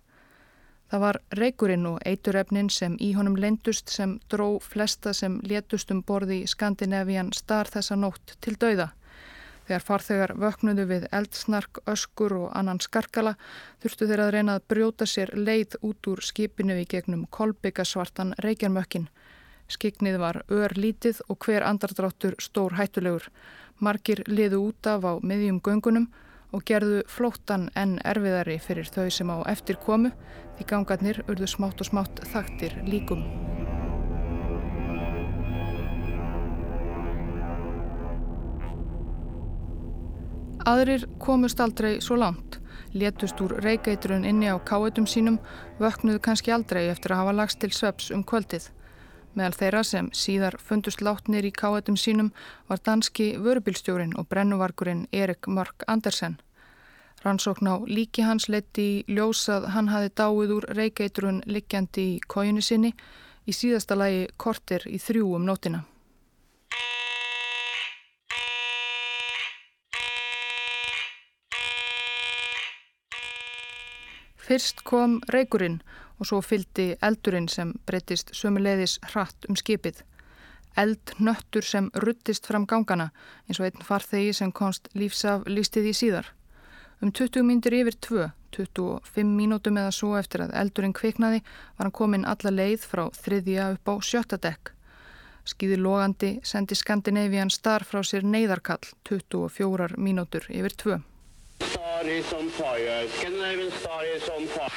Það 0.91 1.03
var 1.05 1.19
reikurinn 1.39 1.87
og 1.87 2.01
eiturefnin 2.03 2.71
sem 2.71 2.97
í 2.99 3.13
honum 3.15 3.37
lendust 3.39 3.93
sem 3.95 4.17
dró 4.27 4.49
flesta 4.59 5.13
sem 5.15 5.37
létust 5.47 5.95
um 5.95 6.03
borði 6.03 6.41
í 6.43 6.51
Skandinavian 6.51 7.31
star 7.31 7.71
þessa 7.71 7.95
nótt 7.95 8.35
til 8.43 8.57
dauða. 8.59 8.89
Þegar 9.69 9.87
farþegar 9.87 10.35
vöknuðu 10.43 10.89
við 10.91 11.07
eldsnark, 11.15 11.79
öskur 11.87 12.35
og 12.41 12.51
annan 12.59 12.83
skarkala 12.83 13.37
þurftu 13.85 14.11
þeir 14.11 14.25
að 14.27 14.33
reyna 14.35 14.59
að 14.59 14.67
brjóta 14.75 15.07
sér 15.07 15.31
leið 15.39 15.79
út 15.87 16.11
úr 16.11 16.27
skipinu 16.27 16.81
í 16.83 16.89
gegnum 16.91 17.29
kolbyggasvartan 17.31 18.35
reykjarmökkin. 18.43 19.07
Skiknið 19.71 20.19
var 20.21 20.43
ör 20.53 20.75
lítið 20.77 21.23
og 21.29 21.39
hver 21.47 21.65
andardráttur 21.65 22.35
stór 22.43 22.75
hættulegur. 22.77 23.31
Margir 23.83 24.23
liðu 24.31 24.61
út 24.69 24.87
af 24.87 25.03
á 25.03 25.13
miðjum 25.19 25.59
göngunum 25.65 26.07
og 26.55 26.63
gerðu 26.69 27.03
flóttan 27.11 27.67
enn 27.75 27.97
erfiðari 28.07 28.61
fyrir 28.63 28.87
þau 28.87 29.09
sem 29.11 29.31
á 29.35 29.43
eftir 29.51 29.81
komu 29.83 30.13
því 30.59 30.67
gangarnir 30.71 31.25
urðu 31.27 31.49
smátt 31.51 31.83
og 31.83 31.89
smátt 31.91 32.23
þaktir 32.31 32.77
líkum. 32.87 33.25
Aðrir 40.65 41.03
komust 41.21 41.59
aldrei 41.61 41.99
svo 42.01 42.17
langt, 42.17 42.61
létust 42.97 43.41
úr 43.45 43.59
reykeitrun 43.61 44.25
inni 44.25 44.49
á 44.49 44.57
káetum 44.65 45.05
sínum, 45.05 45.37
vöknuðu 45.83 46.23
kannski 46.25 46.55
aldrei 46.55 46.87
eftir 46.89 47.13
að 47.13 47.21
hafa 47.21 47.35
lagst 47.37 47.61
til 47.61 47.75
sveps 47.75 48.09
um 48.15 48.23
kvöldið. 48.25 48.71
Meðal 49.35 49.55
þeirra 49.59 49.83
sem 49.83 50.09
síðar 50.15 50.55
fundust 50.63 51.01
látnir 51.03 51.47
í 51.49 51.51
káetum 51.51 51.97
sínum 51.99 52.29
var 52.69 52.79
danski 52.87 53.33
vörubilstjórin 53.43 54.15
og 54.15 54.29
brennuvarkurinn 54.31 55.09
Erik 55.11 55.49
Mörk 55.51 55.83
Andersen. 55.91 56.37
Rannsókn 57.25 57.67
á 57.67 57.83
líki 57.89 58.23
hans 58.23 58.47
leti 58.53 58.85
í 58.85 59.17
ljósað 59.17 59.71
hann 59.75 59.89
hafi 59.91 60.13
dáið 60.15 60.55
úr 60.59 60.69
reykeitrun 60.79 61.43
liggjandi 61.51 62.05
í 62.13 62.21
kójunni 62.29 62.63
sinni 62.63 62.93
í 63.49 63.53
síðasta 63.53 63.99
lagi 63.99 64.29
kortir 64.37 64.87
í 64.87 65.03
þrjú 65.03 65.35
um 65.41 65.49
nótina. 65.49 65.83
Fyrst 74.45 74.85
kom 74.85 75.23
reykurinn 75.33 75.81
og 75.81 75.95
svo 76.23 76.39
fyldi 76.45 76.95
eldurinn 77.03 77.49
sem 77.51 77.73
breytist 77.87 78.31
sömuleiðis 78.39 79.01
hratt 79.11 79.49
um 79.49 79.59
skipið. 79.59 80.05
Eldnöttur 80.79 81.67
sem 81.67 81.91
ruttist 82.03 82.47
fram 82.47 82.67
gangana 82.71 83.11
eins 83.49 83.61
og 83.61 83.67
einn 83.67 83.87
farþegi 83.87 84.33
sem 84.39 84.53
komst 84.53 84.89
lífsaf 84.95 85.47
lístið 85.51 85.91
í 85.91 85.95
síðar. 85.99 86.31
Um 87.03 87.11
20 87.11 87.43
myndir 87.47 87.75
yfir 87.81 87.99
2, 88.09 88.29
25 88.57 89.35
mínútum 89.35 89.79
eða 89.79 89.91
svo 89.95 90.15
eftir 90.19 90.45
að 90.45 90.55
eldurinn 90.61 90.95
kviknaði 90.95 91.43
var 91.43 91.89
hann 91.89 91.97
komin 91.99 92.25
alla 92.25 92.55
leið 92.55 92.87
frá 92.87 93.09
þriðja 93.19 93.73
upp 93.75 93.91
á 93.91 93.95
sjötta 93.99 94.39
dekk. 94.39 94.71
Skýði 95.45 95.77
logandi 95.77 96.31
sendi 96.47 96.79
Skandinavian 96.79 97.51
Star 97.53 97.85
frá 97.85 98.01
sér 98.07 98.25
neyðarkall 98.25 98.87
24 99.05 99.99
mínútur 100.01 100.47
yfir 100.49 100.79
2. 100.85 101.01
Star 101.75 102.07
is 102.07 102.33
on 102.33 102.49
fire. 102.51 103.09
Scandinavian 103.19 103.73
Star 103.81 104.05
is 104.05 104.29
on 104.29 104.47
fire. 104.47 104.71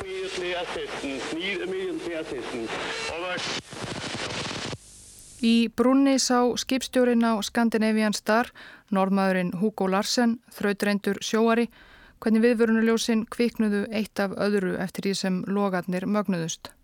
Immediately 0.00 0.52
assistance. 0.52 1.32
Need 1.32 1.60
immediately 1.60 2.14
assistance. 2.14 2.70
Over. 3.14 3.36
Í 5.40 5.54
brunni 5.72 6.18
sá 6.20 6.42
skipstjórin 6.60 7.24
á 7.24 7.40
Scandinavian 7.40 8.12
Star, 8.12 8.50
norðmaðurinn 8.92 9.54
Hugo 9.62 9.88
Larsen, 9.88 10.36
þrautreyndur 10.52 11.22
sjóari, 11.24 11.70
hvernig 12.20 12.44
viðvörunuljósin 12.44 13.24
kviknuðu 13.32 13.86
eitt 13.88 14.20
af 14.20 14.36
öðru 14.36 14.76
eftir 14.84 15.08
því 15.08 15.14
sem 15.16 15.40
logarnir 15.48 16.04
mögnuðust. 16.04 16.74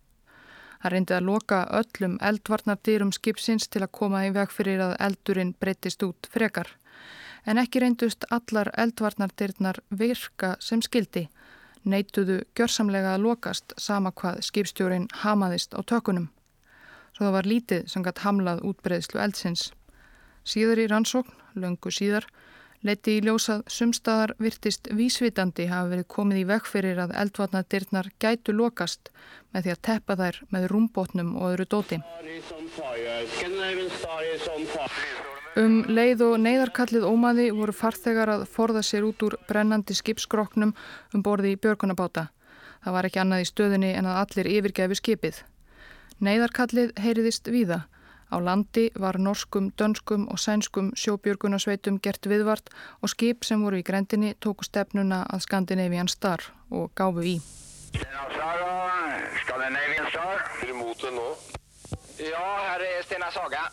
Það 0.81 0.93
reyndi 0.97 1.19
að 1.19 1.29
loka 1.29 1.61
öllum 1.83 2.17
eldvarnardýrum 2.25 3.13
skipsins 3.13 3.69
til 3.69 3.85
að 3.85 3.93
koma 4.01 4.25
í 4.25 4.33
veg 4.33 4.57
fyrir 4.57 4.81
að 4.89 4.97
eldurinn 5.11 5.53
breytist 5.61 6.09
út 6.09 6.33
frekar. 6.33 6.73
En 7.47 7.59
ekki 7.63 7.81
reyndust 7.81 8.27
allar 8.31 8.73
eldvarnardýrnar 8.77 9.79
virka 9.99 10.57
sem 10.61 10.83
skildi 10.83 11.29
neituðu 11.87 12.41
gjörsamlega 12.59 13.15
að 13.15 13.29
lokast 13.29 13.75
sama 13.79 14.13
hvað 14.13 14.43
skipstjórin 14.49 15.07
hamaðist 15.23 15.77
á 15.79 15.81
tökunum. 15.87 16.29
Svo 17.15 17.29
það 17.29 17.37
var 17.39 17.49
lítið 17.49 17.87
sem 17.91 18.05
gætt 18.05 18.25
hamlað 18.27 18.65
útbreyðslu 18.67 19.23
eldsins. 19.23 19.71
Síður 20.47 20.83
í 20.83 20.89
rannsókn, 20.91 21.33
löngu 21.57 21.91
síðar, 21.95 22.27
leiti 22.85 23.17
í 23.17 23.23
ljósað 23.25 23.65
sumstaðar 23.73 24.35
virtist 24.43 24.91
vísvitandi 24.93 25.69
hafa 25.71 25.91
verið 25.95 26.11
komið 26.13 26.43
í 26.43 26.45
vekk 26.51 26.69
fyrir 26.71 27.01
að 27.03 27.15
eldvatnadirnar 27.23 28.11
gætu 28.23 28.55
lokast 28.55 29.11
með 29.55 29.67
því 29.67 29.75
að 29.75 29.83
teppa 29.89 30.19
þær 30.21 30.43
með 30.53 30.69
rúmbótnum 30.75 31.35
og 31.39 31.55
öðru 31.55 31.71
dóti. 31.73 32.03
Um 35.57 35.87
leið 35.89 36.21
og 36.21 36.35
neyðarkallið 36.45 37.05
ómaði 37.09 37.47
voru 37.57 37.73
farþegar 37.73 38.29
að 38.29 38.43
forða 38.53 38.83
sér 38.85 39.07
út 39.09 39.23
úr 39.25 39.41
brennandi 39.49 39.95
skipskroknum 39.97 40.77
um 41.17 41.23
borði 41.25 41.55
í 41.55 41.57
björgunabáta. 41.57 42.29
Það 42.85 42.93
var 42.93 43.09
ekki 43.09 43.21
annað 43.23 43.41
í 43.41 43.49
stöðinni 43.49 43.97
en 43.97 44.05
að 44.11 44.19
allir 44.21 44.51
yfirgefi 44.53 44.97
skipið. 45.01 45.41
Neyðarkallið 46.21 46.93
heyriðist 47.01 47.49
víða. 47.49 47.89
Á 48.29 48.37
landi 48.37 48.93
var 49.01 49.17
norskum, 49.17 49.73
dönskum 49.81 50.29
og 50.29 50.37
sænskum 50.43 50.93
sjóbjörgunasveitum 50.93 52.05
gert 52.05 52.29
viðvart 52.29 52.69
og 53.01 53.09
skip 53.15 53.49
sem 53.49 53.65
voru 53.65 53.81
í 53.81 53.87
grendinni 53.87 54.37
tóku 54.37 54.61
stefnuna 54.69 55.25
að 55.25 55.41
Skandinavian 55.49 56.13
Star 56.13 56.53
og 56.69 56.93
gáfu 56.93 57.25
í. 57.25 57.41
Scandinavian 57.97 60.05
Star. 60.13 60.37
Er 60.61 60.69
þið 60.69 60.77
mútið 60.85 61.17
nú? 61.17 61.33
Já, 62.21 62.45
her 62.69 62.91
er 62.93 63.01
Stena 63.09 63.33
Saga. 63.33 63.73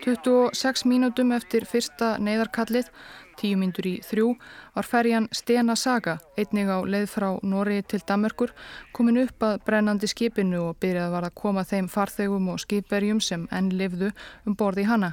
26 0.00 0.86
mínútum 0.88 1.32
eftir 1.36 1.66
fyrsta 1.68 2.14
neyðarkallið, 2.24 2.86
10 3.40 3.58
mínútur 3.60 3.88
í 3.90 3.92
þrjú, 4.04 4.30
var 4.74 4.86
ferjan 4.88 5.26
Stena 5.36 5.76
Saga, 5.76 6.18
einnig 6.40 6.70
á 6.72 6.80
leið 6.80 7.06
frá 7.12 7.26
Nóri 7.44 7.82
til 7.84 8.00
Damörkur, 8.08 8.54
komin 8.96 9.20
upp 9.20 9.44
að 9.44 9.58
brennandi 9.66 10.08
skipinu 10.08 10.62
og 10.70 10.78
byrjað 10.80 11.12
var 11.12 11.28
að 11.28 11.36
koma 11.42 11.66
þeim 11.68 11.90
farþegum 11.92 12.48
og 12.54 12.62
skipverjum 12.64 13.20
sem 13.20 13.44
enn 13.52 13.68
lifðu 13.76 14.12
um 14.46 14.56
borði 14.56 14.86
í 14.86 14.88
hana. 14.88 15.12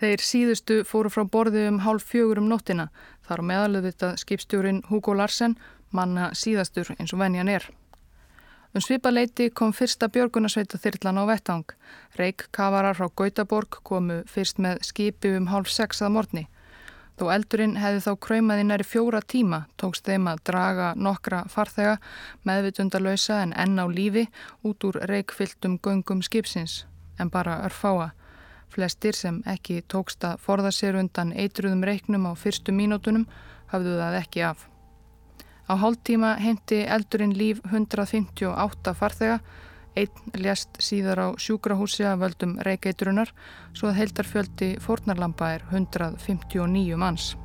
Þeir 0.00 0.22
síðustu 0.24 0.80
fóru 0.86 1.10
frá 1.10 1.26
borði 1.26 1.66
um 1.68 1.82
hálf 1.82 2.06
fjögur 2.12 2.38
um 2.38 2.48
nóttina, 2.48 2.88
þar 3.26 3.42
á 3.42 3.48
meðalöðvita 3.50 4.14
skipstjórin 4.22 4.84
Hugo 4.88 5.18
Larsen, 5.18 5.58
manna 5.90 6.30
síðastur 6.38 6.94
eins 6.98 7.12
og 7.12 7.20
venjan 7.20 7.50
er. 7.50 7.66
Um 8.70 8.78
svipaleiti 8.78 9.48
kom 9.50 9.72
fyrsta 9.74 10.06
björgunarsveita 10.14 10.78
þyrlan 10.78 11.18
á 11.18 11.24
vettang. 11.26 11.72
Reik 12.14 12.44
kavarar 12.54 12.94
frá 12.94 13.08
Gautaborg 13.18 13.80
komu 13.82 14.20
fyrst 14.30 14.62
með 14.62 14.84
skipi 14.86 15.32
um 15.34 15.48
hálf 15.50 15.72
sex 15.74 15.98
að 16.06 16.14
morgni. 16.14 16.44
Þó 17.18 17.32
eldurinn 17.34 17.74
hefði 17.82 18.04
þá 18.06 18.12
kræmaði 18.28 18.68
næri 18.68 18.86
fjóra 18.86 19.24
tíma, 19.26 19.64
tókst 19.74 20.06
þeim 20.06 20.30
að 20.30 20.44
draga 20.52 20.92
nokkra 20.94 21.42
farþega 21.50 21.98
meðvitundalösa 22.46 23.42
en 23.42 23.56
enn 23.58 23.82
á 23.82 23.90
lífi 23.90 24.28
út 24.62 24.86
úr 24.86 25.02
reikfylltum 25.10 25.80
göngum 25.82 26.22
skipsins, 26.22 26.84
en 27.18 27.28
bara 27.28 27.58
örfáa. 27.66 28.12
Flestir 28.70 29.18
sem 29.18 29.42
ekki 29.50 29.82
tókst 29.82 30.22
að 30.22 30.38
forða 30.46 30.70
sér 30.70 31.02
undan 31.02 31.34
eitruðum 31.34 31.82
reiknum 31.82 32.30
á 32.30 32.38
fyrstu 32.38 32.70
mínútunum 32.70 33.26
hafðu 33.74 33.98
það 33.98 34.22
ekki 34.22 34.46
af. 34.46 34.69
Á 35.70 35.78
hálftíma 35.78 36.32
heimti 36.42 36.80
eldurinn 36.82 37.36
líf 37.38 37.60
158 37.70 38.94
farþega, 38.98 39.36
einn 39.94 40.32
lést 40.34 40.80
síðar 40.82 41.20
á 41.22 41.28
sjúkrahúsi 41.38 42.02
að 42.10 42.24
völdum 42.24 42.56
reikeitrunar, 42.66 43.30
svo 43.70 43.92
að 43.92 44.00
heildarfjöldi 44.00 44.70
fornarlampa 44.82 45.52
er 45.54 45.62
159 45.70 46.98
manns. 46.98 47.36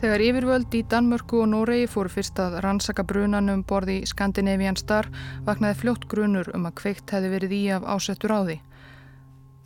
Þegar 0.00 0.24
yfirvöld 0.24 0.74
í 0.74 0.80
Danmörku 0.90 1.42
og 1.44 1.50
Noregi 1.52 1.86
fóru 1.92 2.10
fyrst 2.10 2.38
að 2.40 2.56
rannsaka 2.64 3.04
brunanum 3.06 3.62
borði 3.68 4.00
Skandinavian 4.08 4.78
Star 4.80 5.06
vaknaði 5.46 5.78
fljótt 5.84 6.08
grunur 6.10 6.50
um 6.56 6.66
að 6.66 6.76
kveikt 6.82 7.14
hefði 7.14 7.32
verið 7.36 7.56
í 7.60 7.62
af 7.76 7.86
ásettur 7.94 8.34
á 8.34 8.40
því. 8.42 8.58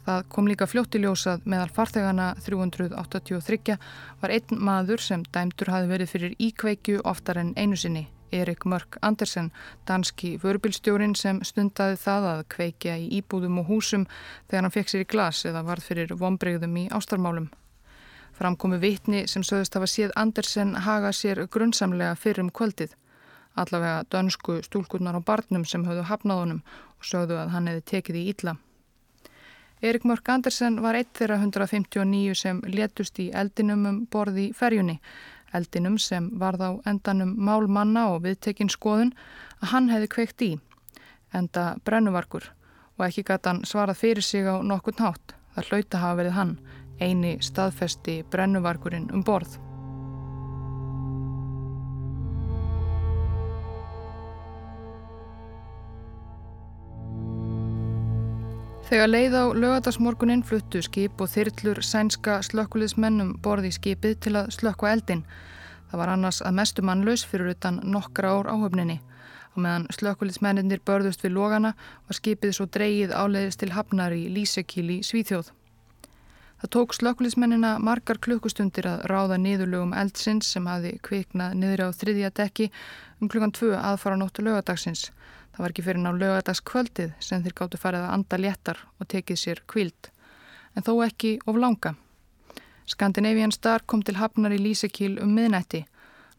Það 0.05 0.25
kom 0.29 0.49
líka 0.51 0.67
fljóttiljósað 0.69 1.47
meðal 1.49 1.71
farþegana 1.73 2.27
383 2.45 3.77
var 4.21 4.33
einn 4.35 4.59
maður 4.61 5.01
sem 5.01 5.23
dæmtur 5.33 5.71
hafi 5.73 5.89
verið 5.89 6.11
fyrir 6.13 6.35
íkveikju 6.45 7.01
oftar 7.09 7.41
en 7.41 7.55
einu 7.57 7.79
sinni, 7.81 8.03
Erik 8.35 8.67
Mörk 8.69 8.99
Andersen, 9.01 9.49
danski 9.89 10.35
vörubilstjórin 10.43 11.15
sem 11.17 11.41
stundaði 11.41 11.97
það 12.03 12.27
að 12.33 12.43
kveikja 12.53 12.97
í 13.01 13.07
íbúðum 13.21 13.63
og 13.63 13.71
húsum 13.71 14.05
þegar 14.51 14.67
hann 14.67 14.75
fekk 14.75 14.93
sér 14.93 15.07
í 15.07 15.09
glas 15.15 15.41
eða 15.49 15.65
varð 15.71 15.89
fyrir 15.89 16.13
vonbreyðum 16.21 16.77
í 16.83 16.85
ástarmálum. 16.93 17.49
Framkomi 18.35 18.83
vitni 18.83 19.25
sem 19.31 19.47
sögðist 19.47 19.79
hafa 19.79 19.89
séð 19.89 20.13
Andersen 20.21 20.75
haga 20.85 21.15
sér 21.17 21.47
grunnsamlega 21.49 22.19
fyrir 22.19 22.45
um 22.45 22.53
kvöldið. 22.53 22.93
Allavega 23.57 24.05
dönsku 24.11 24.61
stúlkurnar 24.67 25.17
á 25.17 25.23
barnum 25.25 25.65
sem 25.65 25.87
höfðu 25.87 26.05
hafnað 26.11 26.45
honum 26.45 26.63
og 26.99 27.09
sögðu 27.09 27.41
að 27.41 27.55
hann 27.55 27.71
hefði 27.71 27.89
tekið 27.95 28.21
í 28.21 28.29
ítla. 28.35 28.59
Erik 29.85 30.05
Mörk 30.05 30.29
Andersen 30.33 30.79
var 30.81 30.97
eitt 30.97 31.11
þeirra 31.19 31.37
159 31.43 32.33
sem 32.41 32.63
létust 32.73 33.19
í 33.21 33.27
eldinum 33.37 33.83
um 33.91 33.99
borði 34.09 34.47
ferjunni. 34.57 34.95
Eldinum 35.53 35.99
sem 36.01 36.31
var 36.41 36.57
þá 36.57 36.79
endanum 36.89 37.35
mál 37.37 37.69
manna 37.69 38.07
og 38.15 38.23
viðtekinn 38.25 38.73
skoðun 38.73 39.13
að 39.59 39.75
hann 39.75 39.91
hefði 39.93 40.09
kveikt 40.17 40.47
í. 40.47 40.51
Enda 41.37 41.67
brennuvarkur 41.85 42.49
og 42.97 43.07
ekki 43.11 43.27
gæti 43.29 43.53
hann 43.53 43.63
svarað 43.69 44.01
fyrir 44.07 44.25
sig 44.25 44.49
á 44.49 44.57
nokkun 44.65 44.97
hátt. 45.05 45.37
Það 45.53 45.69
hlauta 45.69 46.03
hafa 46.07 46.21
verið 46.23 46.37
hann, 46.41 46.57
eini 46.97 47.37
staðfesti 47.45 48.23
brennuvarkurinn 48.33 49.11
um 49.13 49.21
borð. 49.21 49.61
Þegar 58.85 59.09
leið 59.09 59.33
á 59.33 59.45
lögadagsmorguninn 59.57 60.43
fluttu 60.45 60.83
skip 60.85 61.23
og 61.25 61.31
þyrllur 61.33 61.79
sænska 61.81 62.35
slökkuliðsmennum 62.45 63.31
borði 63.41 63.71
í 63.73 63.77
skipið 63.79 64.19
til 64.27 64.33
að 64.37 64.51
slökka 64.59 64.91
eldin. 64.93 65.23
Það 65.89 66.01
var 66.03 66.13
annars 66.13 66.43
að 66.45 66.59
mestu 66.59 66.85
mannlaus 66.85 67.25
fyrir 67.25 67.55
utan 67.55 67.81
nokkra 67.81 68.35
ár 68.37 68.51
áhöfninni. 68.53 68.99
Og 69.55 69.65
meðan 69.65 69.89
slökkuliðsmenninir 69.97 70.85
börðust 70.85 71.25
við 71.25 71.33
logana 71.39 71.73
var 71.81 72.19
skipið 72.21 72.53
svo 72.59 72.69
dreyið 72.77 73.17
áleiðist 73.17 73.63
til 73.65 73.73
hafnar 73.73 74.13
í 74.13 74.27
Lísekíl 74.35 74.91
í 74.93 75.01
Svíþjóð. 75.01 75.49
Það 76.61 76.73
tók 76.77 76.95
slökkuliðsmennina 76.99 77.79
margar 77.81 78.21
klukkustundir 78.21 78.91
að 78.91 79.07
ráða 79.09 79.41
niðurlögum 79.41 79.97
eldsins 79.97 80.53
sem 80.53 80.69
hafi 80.69 80.99
kviknað 81.05 81.57
niður 81.57 81.89
á 81.89 81.97
þriðja 81.97 82.31
dekki 82.37 82.69
um 83.17 83.33
klukkan 83.33 83.57
tvö 83.57 83.79
aðfara 83.81 84.21
nóttu 84.21 84.45
lögadagsins. 84.45 85.09
Það 85.55 85.63
var 85.63 85.73
ekki 85.73 85.85
fyrir 85.87 86.03
ná 86.03 86.11
lögadagskvöldið 86.19 87.13
sem 87.23 87.43
þeir 87.45 87.55
gáttu 87.61 87.79
farið 87.79 88.07
að 88.09 88.15
anda 88.17 88.39
léttar 88.43 88.81
og 88.99 89.09
tekið 89.13 89.39
sér 89.39 89.63
kvild, 89.71 90.11
en 90.75 90.83
þó 90.83 90.97
ekki 91.07 91.37
of 91.47 91.61
langa. 91.63 91.95
Skandinavian 92.91 93.55
Star 93.55 93.85
kom 93.87 94.03
til 94.03 94.19
hafnar 94.19 94.53
í 94.53 94.59
Lísekíl 94.59 95.15
um 95.23 95.31
miðnætti. 95.39 95.85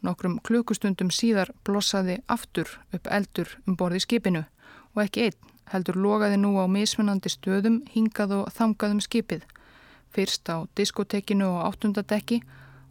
Nokkrum 0.04 0.41
klukustundum 0.43 1.10
síðar 1.15 1.49
blossaði 1.65 2.19
aftur 2.28 2.69
upp 2.93 3.08
eldur 3.08 3.56
um 3.65 3.80
borði 3.80 4.04
skipinu 4.04 4.43
og 4.93 5.04
ekki 5.08 5.30
einn 5.30 5.51
heldur 5.71 5.97
logaði 5.97 6.38
nú 6.38 6.54
á 6.62 6.67
mismunandi 6.69 7.32
stöðum 7.32 7.82
hingað 7.95 8.36
og 8.41 8.54
þangað 8.54 8.97
um 8.97 9.01
skipið. 9.01 9.41
Fyrst 10.13 10.51
á 10.51 10.67
diskotekinu 10.78 11.47
og 11.56 11.63
áttundadekki 11.71 12.43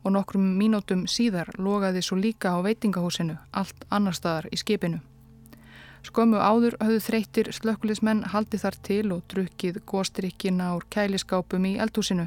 og 0.02 0.16
nokkrum 0.16 0.54
mínútum 0.58 1.06
síðar 1.06 1.52
logaði 1.56 2.02
svo 2.02 2.18
líka 2.18 2.56
á 2.56 2.58
veitingahúsinu 2.64 3.38
allt 3.52 3.86
annar 3.90 4.16
staðar 4.16 4.50
í 4.50 4.58
skipinu. 4.58 5.04
Skömmu 6.04 6.36
áður 6.36 6.74
höfðu 6.82 7.00
þreytir 7.00 7.48
slökkulismenn 7.56 8.26
haldið 8.34 8.64
þar 8.66 8.76
til 8.84 9.04
og 9.14 9.22
drukkið 9.32 9.78
góstrikkina 9.88 10.74
úr 10.76 10.84
kæliskápum 10.92 11.64
í 11.64 11.78
eldhúsinu. 11.80 12.26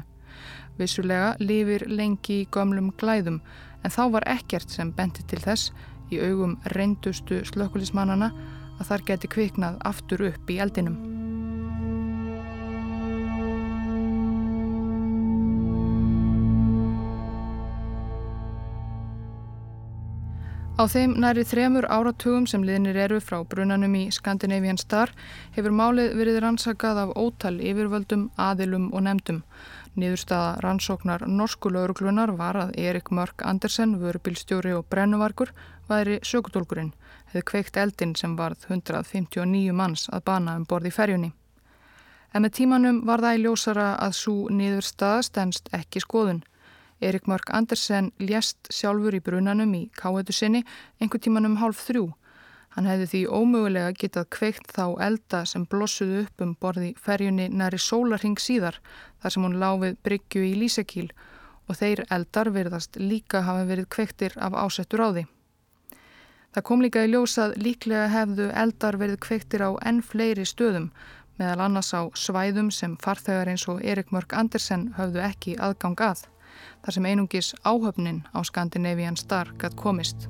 Vissulega 0.80 1.36
lifir 1.38 1.86
lengi 1.86 2.40
í 2.42 2.48
gömlum 2.54 2.90
glæðum 2.98 3.38
en 3.84 3.94
þá 3.94 4.02
var 4.16 4.26
ekkert 4.34 4.74
sem 4.74 4.90
benti 4.94 5.22
til 5.30 5.38
þess 5.44 5.70
í 6.10 6.18
augum 6.18 6.58
reyndustu 6.74 7.44
slökkulismannana 7.52 8.32
að 8.78 8.90
þar 8.90 9.06
geti 9.12 9.32
kviknað 9.36 9.80
aftur 9.86 10.26
upp 10.32 10.50
í 10.50 10.58
eldinum. 10.62 10.98
Á 20.78 20.86
þeim 20.86 21.16
næri 21.18 21.42
þremur 21.42 21.88
áratugum 21.90 22.44
sem 22.46 22.62
liðnir 22.62 22.94
eru 23.02 23.16
frá 23.18 23.40
brunanum 23.42 23.96
í 23.98 24.02
Scandinavian 24.14 24.76
Star 24.78 25.10
hefur 25.56 25.72
málið 25.74 26.12
verið 26.14 26.36
rannsakað 26.44 27.00
af 27.02 27.14
ótal 27.18 27.56
yfirvöldum, 27.58 28.28
aðilum 28.38 28.84
og 28.94 29.02
nefndum. 29.02 29.40
Niðurstaða 29.98 30.52
rannsóknar 30.62 31.24
norsku 31.26 31.72
lauruglunar 31.74 32.30
var 32.38 32.60
að 32.62 32.78
Erik 32.78 33.10
Mörk 33.10 33.42
Andersen, 33.42 33.96
vörubilstjóri 33.98 34.76
og 34.76 34.86
brennuvarkur, 34.86 35.50
væri 35.90 36.20
sökutólkurinn, 36.22 36.92
hefði 37.32 37.42
kveikt 37.50 37.80
eldin 37.82 38.14
sem 38.14 38.36
varð 38.38 38.68
159 38.70 39.74
manns 39.74 40.06
að 40.14 40.28
bana 40.30 40.54
um 40.60 40.68
borði 40.70 40.94
ferjunni. 40.94 41.32
En 42.30 42.46
með 42.46 42.54
tímanum 42.60 43.02
var 43.08 43.26
það 43.26 43.40
í 43.40 43.42
ljósara 43.48 43.88
að 43.98 44.14
svo 44.20 44.46
niðurstaða 44.54 45.26
stennst 45.26 45.74
ekki 45.74 46.06
skoðun. 46.06 46.44
Erik 47.00 47.28
Mörk 47.30 47.50
Andersen 47.54 48.10
lést 48.18 48.70
sjálfur 48.74 49.14
í 49.14 49.20
brunanum 49.22 49.74
í 49.78 49.84
káetu 49.98 50.34
sinni 50.34 50.64
einhver 50.98 51.22
tíman 51.22 51.46
um 51.46 51.58
hálf 51.60 51.84
þrjú. 51.86 52.08
Hann 52.74 52.86
hefði 52.90 53.06
því 53.12 53.20
ómögulega 53.38 53.94
getað 53.98 54.28
kveikt 54.34 54.72
þá 54.74 54.84
elda 55.06 55.44
sem 55.46 55.64
blossuðu 55.66 56.24
upp 56.24 56.44
um 56.44 56.54
borði 56.60 56.92
ferjunni 56.98 57.48
næri 57.48 57.78
sólarhing 57.82 58.38
síðar 58.42 58.80
þar 59.22 59.34
sem 59.34 59.46
hún 59.46 59.58
láfið 59.62 59.98
bryggju 60.06 60.44
í 60.46 60.54
Lísekíl 60.58 61.08
og 61.68 61.78
þeir 61.80 62.04
eldar 62.10 62.50
verðast 62.54 62.98
líka 63.00 63.42
hafa 63.46 63.66
verið 63.68 63.90
kveiktir 63.94 64.36
af 64.36 64.54
ásettur 64.54 65.04
á 65.04 65.08
því. 65.10 65.24
Það 66.54 66.66
kom 66.70 66.82
líka 66.82 67.04
í 67.04 67.12
ljósað 67.12 67.56
líklega 67.60 68.08
hefðu 68.10 68.48
eldar 68.62 68.96
verið 68.98 69.20
kveiktir 69.26 69.62
á 69.62 69.70
enn 69.86 70.00
fleiri 70.02 70.46
stöðum 70.48 70.88
meðal 71.38 71.66
annars 71.66 71.92
á 71.94 72.02
svæðum 72.18 72.72
sem 72.74 72.96
farþegar 73.02 73.50
eins 73.52 73.68
og 73.70 73.84
Erik 73.84 74.10
Mörk 74.14 74.34
Andersen 74.34 74.88
höfðu 74.96 75.22
ekki 75.22 75.54
aðgang 75.62 76.00
að 76.02 76.24
þar 76.84 76.96
sem 76.96 77.06
einungis 77.06 77.54
áhöfnin 77.64 78.24
á 78.34 78.38
Scandinavian 78.44 79.16
Star 79.16 79.54
gætt 79.58 79.76
komist. 79.76 80.28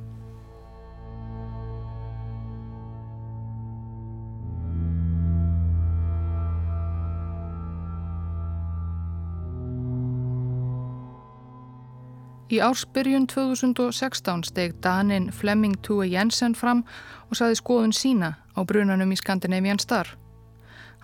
Í 12.49 12.63
ársbyrjun 12.65 13.27
2016 13.29 14.47
steg 14.49 14.79
Danin 14.81 15.29
Flemming 15.33 15.75
Tue 15.85 16.07
Jensen 16.09 16.55
fram 16.57 16.81
og 17.29 17.37
saði 17.37 17.59
skoðun 17.61 17.93
sína 17.93 18.31
á 18.57 18.65
brunanum 18.65 19.13
í 19.13 19.19
Scandinavian 19.21 19.79
Star. 19.83 20.15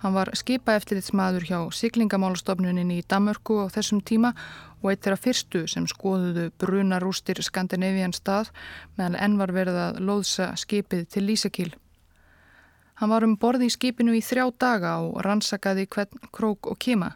Hann 0.03 0.13
var 0.13 0.29
skipa 0.35 0.75
eftirlitsmaður 0.75 1.47
hjá 1.47 1.59
siglingamálastofnunin 1.73 2.91
í 2.93 2.99
Damörku 3.07 3.61
á 3.63 3.71
þessum 3.71 4.01
tíma 4.03 4.33
og 4.81 4.91
eitt 4.91 5.05
þeirra 5.05 5.21
fyrstu 5.21 5.63
sem 5.71 5.87
skoðuðu 5.89 6.49
brunarústir 6.61 7.39
Skandinavian 7.41 8.13
Star 8.13 8.51
meðan 8.97 9.15
enn 9.15 9.39
var 9.39 9.55
verið 9.55 9.79
að 9.87 9.99
loðsa 10.05 10.51
skipið 10.59 11.07
til 11.15 11.25
Lísakíl. 11.29 11.71
Hann 12.99 13.11
var 13.11 13.25
um 13.27 13.35
borði 13.39 13.67
í 13.67 13.73
skipinu 13.73 14.13
í 14.15 14.23
þrjá 14.23 14.45
daga 14.59 14.97
og 15.03 15.17
rannsakaði 15.25 15.87
hvern 15.91 16.29
krók 16.35 16.69
og 16.71 16.79
kima. 16.79 17.15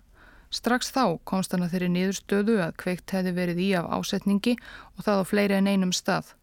Strax 0.50 0.90
þá 0.96 1.20
komst 1.30 1.54
hann 1.54 1.64
að 1.68 1.76
þeirri 1.76 1.94
niðurstöðu 1.94 2.58
að 2.66 2.76
kveikt 2.82 3.14
hefði 3.14 3.36
verið 3.38 3.64
í 3.68 3.70
af 3.78 3.92
ásetningi 4.00 4.56
og 4.98 5.06
það 5.06 5.22
á 5.22 5.24
fleiri 5.30 5.60
en 5.60 5.70
einum 5.70 5.94
stað. 5.94 6.34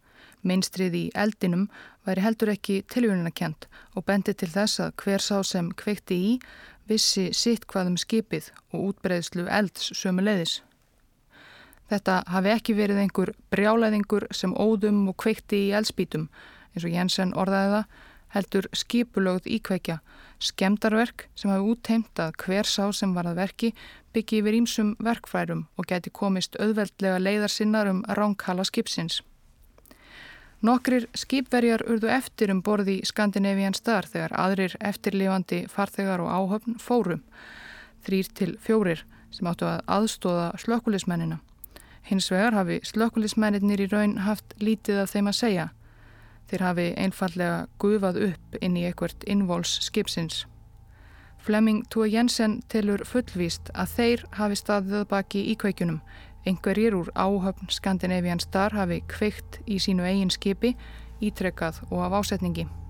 Mainstrið 0.46 0.94
í 0.94 1.04
eldinum 1.18 1.66
væri 2.06 2.22
heldur 2.22 2.52
ekki 2.54 2.82
tilvunina 2.92 3.32
og 3.94 4.04
bendi 4.06 4.34
til 4.34 4.48
þess 4.48 4.80
að 4.80 4.94
hver 5.02 5.20
sá 5.20 5.42
sem 5.42 5.70
kveikti 5.72 6.14
í 6.14 6.32
vissi 6.86 7.32
sitt 7.34 7.66
hvaðum 7.66 7.96
skipið 7.98 8.52
og 8.72 8.90
útbreyðslu 8.90 9.48
elds 9.50 9.90
sömu 9.98 10.22
leiðis. 10.22 10.62
Þetta 11.90 12.22
hafi 12.26 12.50
ekki 12.50 12.74
verið 12.74 13.02
einhver 13.02 13.32
brjálæðingur 13.50 14.26
sem 14.34 14.54
óðum 14.54 15.08
og 15.10 15.16
kveikti 15.22 15.68
í 15.68 15.74
eldspítum 15.78 16.28
eins 16.74 16.84
og 16.84 16.94
Jensen 16.94 17.34
orðaði 17.34 17.72
það 17.74 17.84
heldur 18.36 18.66
skipulögð 18.76 19.46
íkveikja 19.56 20.00
skemdarverk 20.42 21.28
sem 21.38 21.52
hafi 21.52 21.70
útheimt 21.72 22.20
að 22.20 22.34
hver 22.42 22.68
sá 22.68 22.90
sem 22.92 23.14
var 23.16 23.30
að 23.30 23.40
verki 23.40 23.70
byggi 24.16 24.42
yfir 24.42 24.58
ímsum 24.58 24.92
verkfærum 25.02 25.64
og 25.78 25.88
geti 25.92 26.12
komist 26.12 26.58
auðveldlega 26.60 27.22
leiðarsinnar 27.22 27.90
um 27.92 28.02
ránkala 28.18 28.66
skipsins. 28.66 29.22
Nokkrir 30.66 31.04
skipverjar 31.14 31.84
urðu 31.86 32.08
eftir 32.10 32.50
um 32.50 32.62
borði 32.64 32.96
Skandinavian 33.06 33.76
Star 33.76 34.08
þegar 34.10 34.32
aðrir 34.40 34.72
eftirlifandi 34.80 35.60
farþegar 35.70 36.24
og 36.24 36.32
áhöfn 36.32 36.78
fórum, 36.82 37.22
þrýr 38.02 38.30
til 38.34 38.48
fjórir 38.64 39.04
sem 39.30 39.46
áttu 39.46 39.68
að 39.68 39.84
aðstóða 39.98 40.48
slökkulismennina. 40.58 41.38
Hins 42.08 42.30
vegar 42.32 42.56
hafi 42.56 42.80
slökkulismennir 42.86 43.84
í 43.84 43.88
raun 43.92 44.16
haft 44.26 44.56
lítið 44.62 45.04
af 45.04 45.12
þeim 45.14 45.30
að 45.30 45.38
segja 45.42 45.68
Þeir 46.46 46.62
hafi 46.62 46.90
einfallega 46.94 47.62
gufað 47.82 48.20
upp 48.28 48.58
inn 48.62 48.76
í 48.78 48.84
einhvert 48.86 49.24
innvols 49.26 49.72
skipsins. 49.82 50.44
Flemming 51.42 51.82
Tua 51.90 52.06
Jensen 52.10 52.60
telur 52.70 53.02
fullvíst 53.06 53.72
að 53.74 53.94
þeir 53.96 54.22
hafi 54.38 54.58
staðið 54.58 55.08
baki 55.10 55.42
í 55.50 55.56
kveikunum. 56.46 56.56
Engverjir 56.56 56.94
úr 56.94 57.10
áhöfn 57.14 57.68
Skandinavian 57.68 58.38
Star 58.38 58.72
hafi 58.72 59.02
kveikt 59.08 59.60
í 59.66 59.78
sínu 59.78 60.04
eigin 60.06 60.30
skipi, 60.30 60.76
ítrekkað 61.20 61.82
og 61.90 62.04
af 62.04 62.12
ásetningi. 62.22 62.85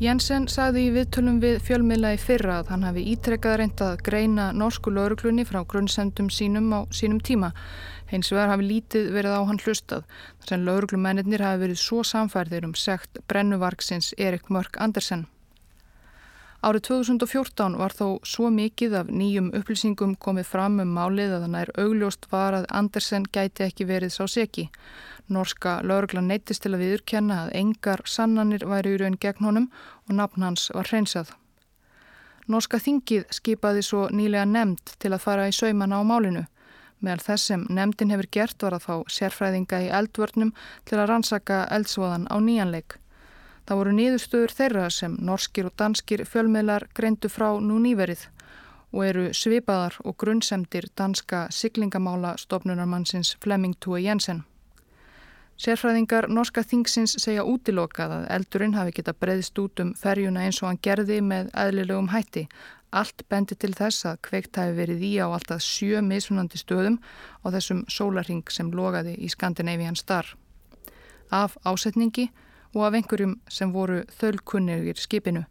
Jensen 0.00 0.46
sagði 0.48 0.86
í 0.86 0.92
viðtölum 0.94 1.42
við 1.42 1.58
fjölmiðla 1.60 2.14
í 2.16 2.18
fyrra 2.22 2.54
að 2.62 2.70
hann 2.72 2.84
hafi 2.86 3.02
ítrekkað 3.12 3.56
reynd 3.60 3.82
að 3.84 3.98
greina 4.06 4.46
norsku 4.56 4.88
lauruglunni 4.96 5.44
frá 5.44 5.58
grunnsendum 5.68 6.30
sínum 6.32 6.70
á 6.72 6.88
sínum 6.88 7.18
tíma. 7.20 7.50
Hins 8.08 8.32
vegar 8.32 8.48
hafi 8.48 8.64
lítið 8.64 9.10
verið 9.12 9.36
á 9.36 9.44
hann 9.44 9.60
hlustað 9.60 10.06
þar 10.40 10.54
sem 10.54 10.64
lauruglumennir 10.64 11.44
hafi 11.44 11.60
verið 11.66 11.82
svo 11.82 12.00
samfærðir 12.00 12.70
um 12.70 12.72
segt 12.72 13.20
brennuvarksins 13.28 14.14
Erik 14.16 14.48
Mörk 14.48 14.80
Andersen. 14.80 15.26
Árið 16.60 16.82
2014 16.90 17.78
var 17.80 17.94
þó 17.96 18.18
svo 18.28 18.50
mikið 18.52 18.94
af 18.98 19.08
nýjum 19.08 19.46
upplýsingum 19.56 20.10
komið 20.20 20.44
fram 20.50 20.74
um 20.82 20.90
málið 20.92 21.32
að 21.38 21.46
hann 21.46 21.56
er 21.56 21.72
augljóst 21.80 22.28
var 22.28 22.52
að 22.58 22.66
Andersen 22.80 23.24
gæti 23.32 23.64
ekki 23.64 23.86
verið 23.88 24.12
sá 24.12 24.26
seki. 24.28 24.66
Norska 25.32 25.78
lauruglan 25.80 26.28
neytist 26.28 26.66
til 26.66 26.74
að 26.74 26.84
viðurkenna 26.84 27.40
að 27.46 27.56
engar 27.62 28.04
sannanir 28.04 28.68
væri 28.68 28.92
í 28.92 29.00
raun 29.00 29.16
gegn 29.24 29.48
honum 29.48 29.70
og 30.04 30.14
nafn 30.20 30.44
hans 30.44 30.68
var 30.76 30.92
hreinsað. 30.92 31.32
Norska 32.44 32.76
þingið 32.84 33.28
skipaði 33.32 33.86
svo 33.86 34.08
nýlega 34.12 34.44
nefnd 34.44 34.98
til 35.00 35.14
að 35.14 35.24
fara 35.24 35.48
í 35.48 35.56
saumana 35.56 35.96
á 35.96 36.04
málinu. 36.04 36.44
Meðal 37.00 37.24
þess 37.24 37.52
sem 37.54 37.68
nefndin 37.72 38.12
hefur 38.12 38.34
gert 38.36 38.60
var 38.60 38.76
að 38.76 38.84
fá 38.84 38.96
sérfræðinga 39.08 39.86
í 39.86 39.92
eldvörnum 39.96 40.52
til 40.84 41.00
að 41.00 41.08
rannsaka 41.14 41.64
eldsvoðan 41.72 42.28
á 42.28 42.36
nýjanleik. 42.36 43.00
Það 43.70 43.78
voru 43.78 43.90
nýðustöður 43.94 44.52
þeirra 44.58 44.84
sem 44.90 45.12
norskir 45.22 45.68
og 45.68 45.74
danskir 45.78 46.24
fjölmiðlar 46.26 46.88
greindu 46.90 47.28
frá 47.30 47.52
nú 47.62 47.76
nýverið 47.78 48.24
og 48.90 49.04
eru 49.06 49.28
svipaðar 49.30 49.94
og 50.02 50.16
grunnsemdir 50.18 50.88
danska 50.98 51.44
siglingamála 51.54 52.32
stopnunarmannsins 52.42 53.36
Flemming 53.38 53.76
Tue 53.78 54.00
Jensen. 54.02 54.40
Sérfræðingar 55.54 56.26
norska 56.26 56.66
þingsins 56.66 57.14
segja 57.22 57.46
útilokað 57.46 58.16
að 58.16 58.28
eldurinn 58.40 58.74
hafi 58.74 58.96
geta 58.98 59.14
breyðst 59.14 59.62
út 59.62 59.84
um 59.86 59.94
ferjuna 59.94 60.48
eins 60.48 60.58
og 60.64 60.72
hann 60.72 60.82
gerði 60.82 61.20
með 61.22 61.54
eðlilegum 61.54 62.10
hætti. 62.10 62.48
Allt 62.90 63.22
bendi 63.30 63.54
til 63.54 63.70
þess 63.78 64.02
að 64.02 64.22
kveikt 64.32 64.58
hafi 64.58 64.78
verið 64.82 65.08
í 65.12 65.14
á 65.22 65.30
alltaf 65.30 65.62
sjö 65.62 66.02
misunandi 66.02 66.58
stöðum 66.58 66.98
á 67.46 67.54
þessum 67.54 67.86
sólarring 67.86 68.42
sem 68.50 68.74
logaði 68.74 69.14
í 69.14 69.30
Skandinavian 69.30 69.94
Star. 69.94 70.34
Af 71.30 71.54
ásetningi 71.62 72.32
og 72.74 72.86
af 72.86 72.96
einhverjum 72.98 73.38
sem 73.48 73.72
voru 73.72 74.02
þölkunnirgir 74.20 74.98
skipinu. 75.00 75.44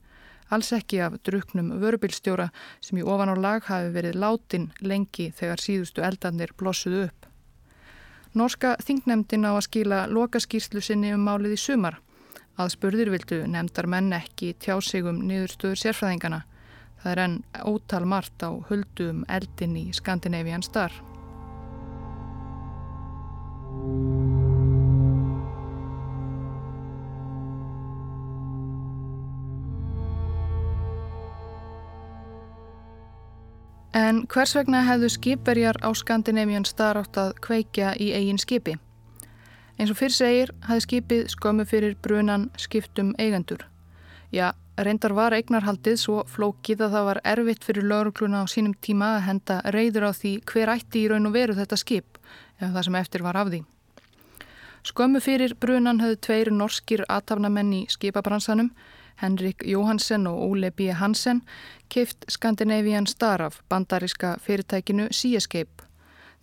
Alls 0.49 0.71
ekki 0.73 0.99
af 1.05 1.19
druknum 1.25 1.71
vörubilstjóra 1.81 2.49
sem 2.81 2.97
í 2.97 3.05
ofan 3.05 3.29
á 3.29 3.35
lag 3.37 3.65
hafi 3.69 3.91
verið 3.93 4.17
látin 4.17 4.69
lengi 4.81 5.29
þegar 5.37 5.61
síðustu 5.61 6.01
eldarnir 6.01 6.55
blossuðu 6.57 7.03
upp. 7.07 7.27
Norska 8.33 8.75
þingnefndin 8.85 9.45
á 9.45 9.53
að 9.53 9.65
skila 9.65 9.99
lokaskýrslu 10.09 10.81
sinni 10.81 11.13
um 11.13 11.25
málið 11.25 11.57
í 11.57 11.61
sumar. 11.61 11.99
Aðspurðir 12.59 13.11
vildu 13.13 13.43
nefndar 13.47 13.87
menn 13.87 14.13
ekki 14.13 14.53
tjá 14.59 14.75
sig 14.81 15.05
um 15.05 15.21
niðurstöður 15.25 15.81
sérfræðingana. 15.83 16.43
Það 17.01 17.11
er 17.11 17.23
enn 17.25 17.37
ótal 17.63 18.05
margt 18.05 18.43
á 18.43 18.49
huldum 18.69 19.23
eldin 19.29 19.77
í 19.79 19.85
Skandinavian 19.95 20.65
Star. 20.65 20.91
En 33.99 34.21
hvers 34.31 34.53
vegna 34.55 34.79
hefðu 34.85 35.09
skipverjar 35.11 35.79
á 35.83 35.89
Skandinavian 35.97 36.63
Star 36.67 36.95
átt 37.01 37.17
að 37.19 37.33
kveikja 37.43 37.95
í 37.99 38.11
eigin 38.15 38.37
skipi? 38.39 38.77
Eins 39.75 39.91
og 39.91 39.97
fyrr 39.99 40.13
segir 40.15 40.53
hafði 40.67 40.83
skipið 40.85 41.23
skömmu 41.33 41.65
fyrir 41.67 41.97
brunan 42.05 42.45
skiptum 42.61 43.09
eigendur. 43.19 43.65
Já, 44.31 44.53
reyndar 44.77 45.15
var 45.17 45.35
eignarhaldið 45.35 45.97
svo 45.99 46.21
flókið 46.31 46.85
að 46.85 46.95
það 46.95 47.07
var 47.09 47.21
erfitt 47.33 47.67
fyrir 47.67 47.89
laurugluna 47.89 48.43
á 48.43 48.45
sínum 48.47 48.77
tíma 48.87 49.15
að 49.17 49.25
henda 49.25 49.59
reyður 49.75 50.07
á 50.07 50.11
því 50.15 50.33
hver 50.51 50.71
ætti 50.77 51.03
í 51.03 51.09
raun 51.11 51.27
og 51.27 51.35
veru 51.35 51.57
þetta 51.57 51.81
skip 51.81 52.21
ef 52.59 52.69
það 52.69 52.83
sem 52.87 52.99
eftir 53.01 53.25
var 53.25 53.41
af 53.41 53.51
því. 53.51 53.63
Skömmu 54.87 55.19
fyrir 55.19 55.57
brunan 55.59 55.99
höfðu 55.99 56.21
tveir 56.27 56.53
norskir 56.55 57.03
aðtafnamenn 57.09 57.75
í 57.81 57.85
skipabransanum 57.91 58.71
Henrik 59.21 59.63
Jóhansen 59.67 60.27
og 60.27 60.39
Óle 60.39 60.71
B. 60.71 60.93
Hansen 60.95 61.41
keift 61.89 62.25
Scandinavian 62.29 63.07
Star 63.07 63.41
af 63.41 63.61
bandariska 63.69 64.37
fyrirtækinu 64.39 65.07
Seascape. 65.11 65.83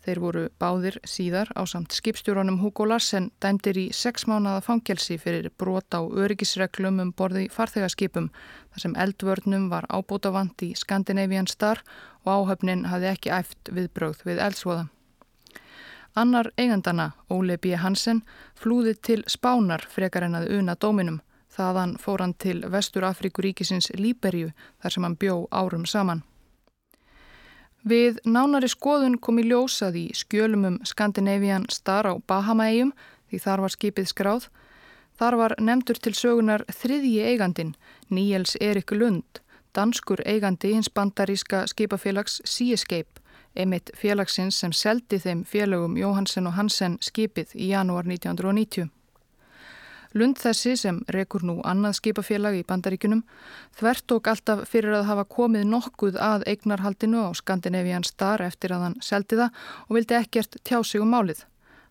Þeir 0.05 0.21
voru 0.21 0.43
báðir 0.61 0.99
síðar 1.03 1.49
á 1.57 1.67
samt 1.67 1.97
skipstjóronum 1.97 2.61
Hugo 2.61 2.85
Larsen 2.87 3.31
dæmdir 3.43 3.79
í 3.81 3.87
sex 3.97 4.29
mánada 4.31 4.61
fangelsi 4.62 5.17
fyrir 5.19 5.49
brot 5.59 5.97
á 5.97 6.05
öryggisreglum 6.05 7.01
um 7.03 7.11
borði 7.17 7.49
farþegarskipum 7.51 8.29
þar 8.29 8.85
sem 8.85 8.95
eldvörnum 8.95 9.67
var 9.73 9.89
ábútafant 9.91 10.62
í 10.62 10.75
Scandinavian 10.77 11.49
Star 11.51 11.81
og 12.23 12.31
áhöfnin 12.37 12.87
hafði 12.93 13.11
ekki 13.15 13.33
æft 13.35 13.73
viðbrögð 13.73 14.23
við 14.29 14.45
eldsvoða. 14.47 14.87
Annar 16.17 16.53
eigandana, 16.57 17.11
Óle 17.29 17.59
B. 17.59 17.75
Hansen, 17.77 18.23
flúði 18.55 18.95
til 18.95 19.25
spánar 19.27 19.83
frekar 19.91 20.29
en 20.29 20.39
að 20.39 20.53
una 20.61 20.77
dóminum 20.77 21.19
Þaðan 21.57 21.97
fór 22.01 22.21
hann 22.21 22.35
til 22.37 22.61
Vestur 22.69 23.07
Afrikuríkisins 23.09 23.88
Líberju 23.97 24.51
þar 24.83 24.92
sem 24.92 25.07
hann 25.07 25.16
bjó 25.16 25.37
árum 25.51 25.87
saman. 25.88 26.23
Við 27.87 28.19
nánari 28.27 28.69
skoðun 28.69 29.21
kom 29.23 29.38
í 29.38 29.47
ljósað 29.47 29.97
í 30.01 30.07
skjölum 30.19 30.64
um 30.66 30.79
Skandinavian 30.85 31.69
Star 31.71 32.09
á 32.11 32.19
Bahama-eigum 32.19 32.90
því 33.31 33.40
þar 33.45 33.62
var 33.62 33.75
skipið 33.75 34.09
skráð. 34.11 34.49
Þar 35.16 35.37
var 35.40 35.55
nefndur 35.62 36.01
til 36.03 36.12
sögunar 36.19 36.64
þriðji 36.69 37.23
eigandin, 37.31 37.77
Níels 38.11 38.57
Erik 38.61 38.90
Lund, 38.92 39.40
danskur 39.73 40.21
eigandi 40.27 40.75
hins 40.75 40.90
bandaríska 40.92 41.62
skipafélags 41.71 42.42
Seascape, 42.45 43.23
einmitt 43.57 43.95
félagsins 43.97 44.59
sem 44.61 44.75
seldi 44.75 45.23
þeim 45.23 45.47
félagum 45.49 45.97
Jóhansen 45.97 46.51
og 46.51 46.59
Hansen 46.59 46.99
skipið 47.01 47.55
í 47.55 47.71
janúar 47.71 48.05
1990. 48.05 48.90
Lund 50.14 50.38
þessi 50.38 50.77
sem 50.79 51.01
rekur 51.12 51.42
nú 51.45 51.57
annað 51.64 51.97
skipafélag 51.99 52.59
í 52.59 52.64
bandaríkunum 52.69 53.25
þvert 53.79 54.14
og 54.16 54.29
alltaf 54.31 54.62
fyrir 54.71 54.95
að 54.99 55.09
hafa 55.11 55.25
komið 55.37 55.66
nokkuð 55.71 56.21
að 56.23 56.47
eignarhaldinu 56.53 57.27
á 57.27 57.31
Skandinavian 57.35 58.07
Star 58.07 58.45
eftir 58.45 58.77
að 58.77 58.87
hann 58.87 58.97
seldi 59.03 59.40
það 59.40 59.64
og 59.88 59.99
vildi 59.99 60.19
ekkert 60.21 60.61
tjá 60.62 60.79
sig 60.85 61.03
um 61.03 61.11
málið. 61.11 61.45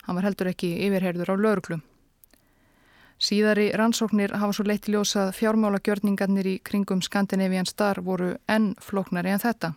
Hann 0.06 0.16
var 0.16 0.28
heldur 0.28 0.50
ekki 0.52 0.72
yfirherður 0.86 1.32
á 1.32 1.36
lauruglum. 1.36 1.82
Síðari 3.16 3.70
rannsóknir 3.72 4.34
hafa 4.36 4.52
svo 4.52 4.66
leitt 4.68 4.90
ljósað 4.92 5.32
fjármálagjörningarnir 5.38 6.46
í 6.50 6.58
kringum 6.60 7.00
Skandinavian 7.02 7.66
Star 7.66 8.02
voru 8.04 8.34
enn 8.48 8.74
flóknari 8.80 9.32
en 9.32 9.40
þetta. 9.40 9.72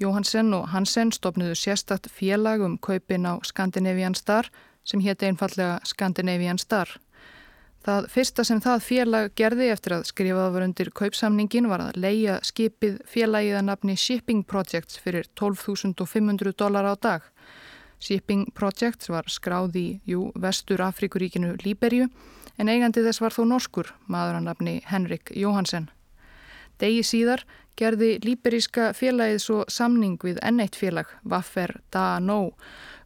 Jóhansen 0.00 0.52
og 0.52 0.68
Hansen 0.74 1.12
stopnuðu 1.14 1.54
sérstatt 1.56 2.10
félag 2.10 2.60
um 2.66 2.76
kaupin 2.78 3.24
á 3.30 3.40
Skandinavian 3.46 4.14
Star 4.14 4.50
sem 4.84 5.00
hétti 5.00 5.26
einfallega 5.30 5.78
Skandinavian 5.84 6.58
Star. 6.58 6.88
Það 7.84 8.06
fyrsta 8.08 8.44
sem 8.48 8.60
það 8.64 8.78
félag 8.80 9.32
gerði 9.36 9.66
eftir 9.68 9.92
að 9.98 10.06
skrifað 10.08 10.54
var 10.54 10.64
undir 10.64 10.88
kaupsamningin 10.96 11.66
var 11.68 11.82
að 11.84 11.98
leia 12.00 12.38
skipið 12.40 12.94
félagið 13.04 13.58
að 13.58 13.66
nafni 13.66 13.96
Shipping 14.00 14.40
Projects 14.48 14.96
fyrir 15.04 15.28
12.500 15.36 16.54
dólar 16.56 16.88
á 16.88 16.94
dag. 16.96 17.26
Shipping 18.00 18.46
Projects 18.56 19.10
var 19.12 19.28
skráð 19.28 19.76
í, 19.76 19.84
jú, 20.08 20.30
vestur 20.32 20.80
Afrikuríkinu 20.80 21.58
Líberju 21.60 22.08
en 22.56 22.72
eigandi 22.72 23.04
þess 23.04 23.20
var 23.20 23.36
þó 23.36 23.42
norskur, 23.52 23.92
maður 24.08 24.40
að 24.40 24.48
nafni 24.48 24.74
Henrik 24.88 25.34
Jóhansen. 25.36 25.90
Degi 26.80 27.04
síðar 27.04 27.44
gerði 27.76 28.14
líberíska 28.24 28.94
félagið 28.96 29.44
svo 29.44 29.60
samning 29.68 30.16
við 30.24 30.40
enneitt 30.40 30.80
félag, 30.80 31.12
Vaffer 31.20 31.82
Da 31.92 32.16
No, 32.16 32.54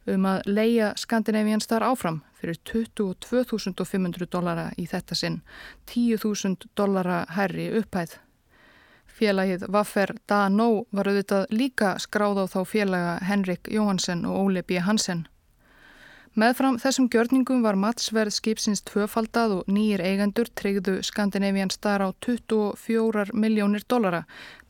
um 0.07 0.31
að 0.31 0.47
leia 0.47 0.95
Skandinavian 0.95 1.65
Star 1.65 1.83
áfram 1.83 2.23
fyrir 2.39 2.61
22.500 2.71 4.31
dollara 4.31 4.71
í 4.79 4.87
þetta 4.87 5.19
sinn, 5.19 5.41
10.000 5.91 6.71
dollara 6.79 7.25
herri 7.37 7.71
upphæð. 7.81 8.19
Félagið 9.19 9.65
Vaffer 9.75 10.15
Da 10.31 10.45
No 10.49 10.85
var 10.95 11.11
auðvitað 11.11 11.49
líka 11.51 11.97
skráð 11.99 12.39
á 12.39 12.45
þá 12.53 12.61
félaga 12.71 13.17
Henrik 13.27 13.67
Jóhansen 13.73 14.23
og 14.29 14.45
Óli 14.45 14.63
B. 14.63 14.79
Hansen. 14.79 15.27
Meðfram 16.39 16.77
þessum 16.79 17.09
gjörningum 17.11 17.65
var 17.65 17.75
matsverð 17.75 18.37
skipsins 18.37 18.85
tvöfaldað 18.87 19.57
og 19.57 19.71
nýjir 19.75 20.05
eigendur 20.07 20.47
treyðu 20.55 21.01
Skandinavian 21.03 21.73
Star 21.75 22.05
á 22.05 22.15
24 22.23 23.33
miljónir 23.35 23.83
dollara, 23.91 24.23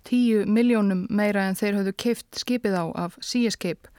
10 0.09 0.48
miljónum 0.48 1.04
meira 1.11 1.44
en 1.44 1.59
þeir 1.59 1.83
hafðu 1.83 1.92
keift 2.04 2.40
skipið 2.40 2.78
á 2.81 2.85
af 3.04 3.18
Sea 3.20 3.50
Escape. 3.52 3.92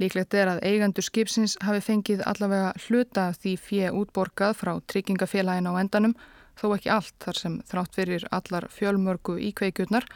Líklegt 0.00 0.32
er 0.32 0.48
að 0.48 0.62
eigendur 0.64 1.04
skipsins 1.04 1.58
hafi 1.60 1.82
fengið 1.84 2.22
allavega 2.24 2.72
hluta 2.86 3.26
því 3.36 3.50
fjö 3.60 3.90
útborgað 4.00 4.54
frá 4.56 4.72
tryggingafélagin 4.88 5.68
á 5.68 5.76
endanum, 5.76 6.14
þó 6.56 6.72
ekki 6.76 6.92
allt 6.94 7.16
þar 7.20 7.40
sem 7.40 7.58
þrátt 7.68 7.98
fyrir 7.98 8.24
allar 8.32 8.68
fjölmörgu 8.72 9.36
íkveikjurnar, 9.50 10.06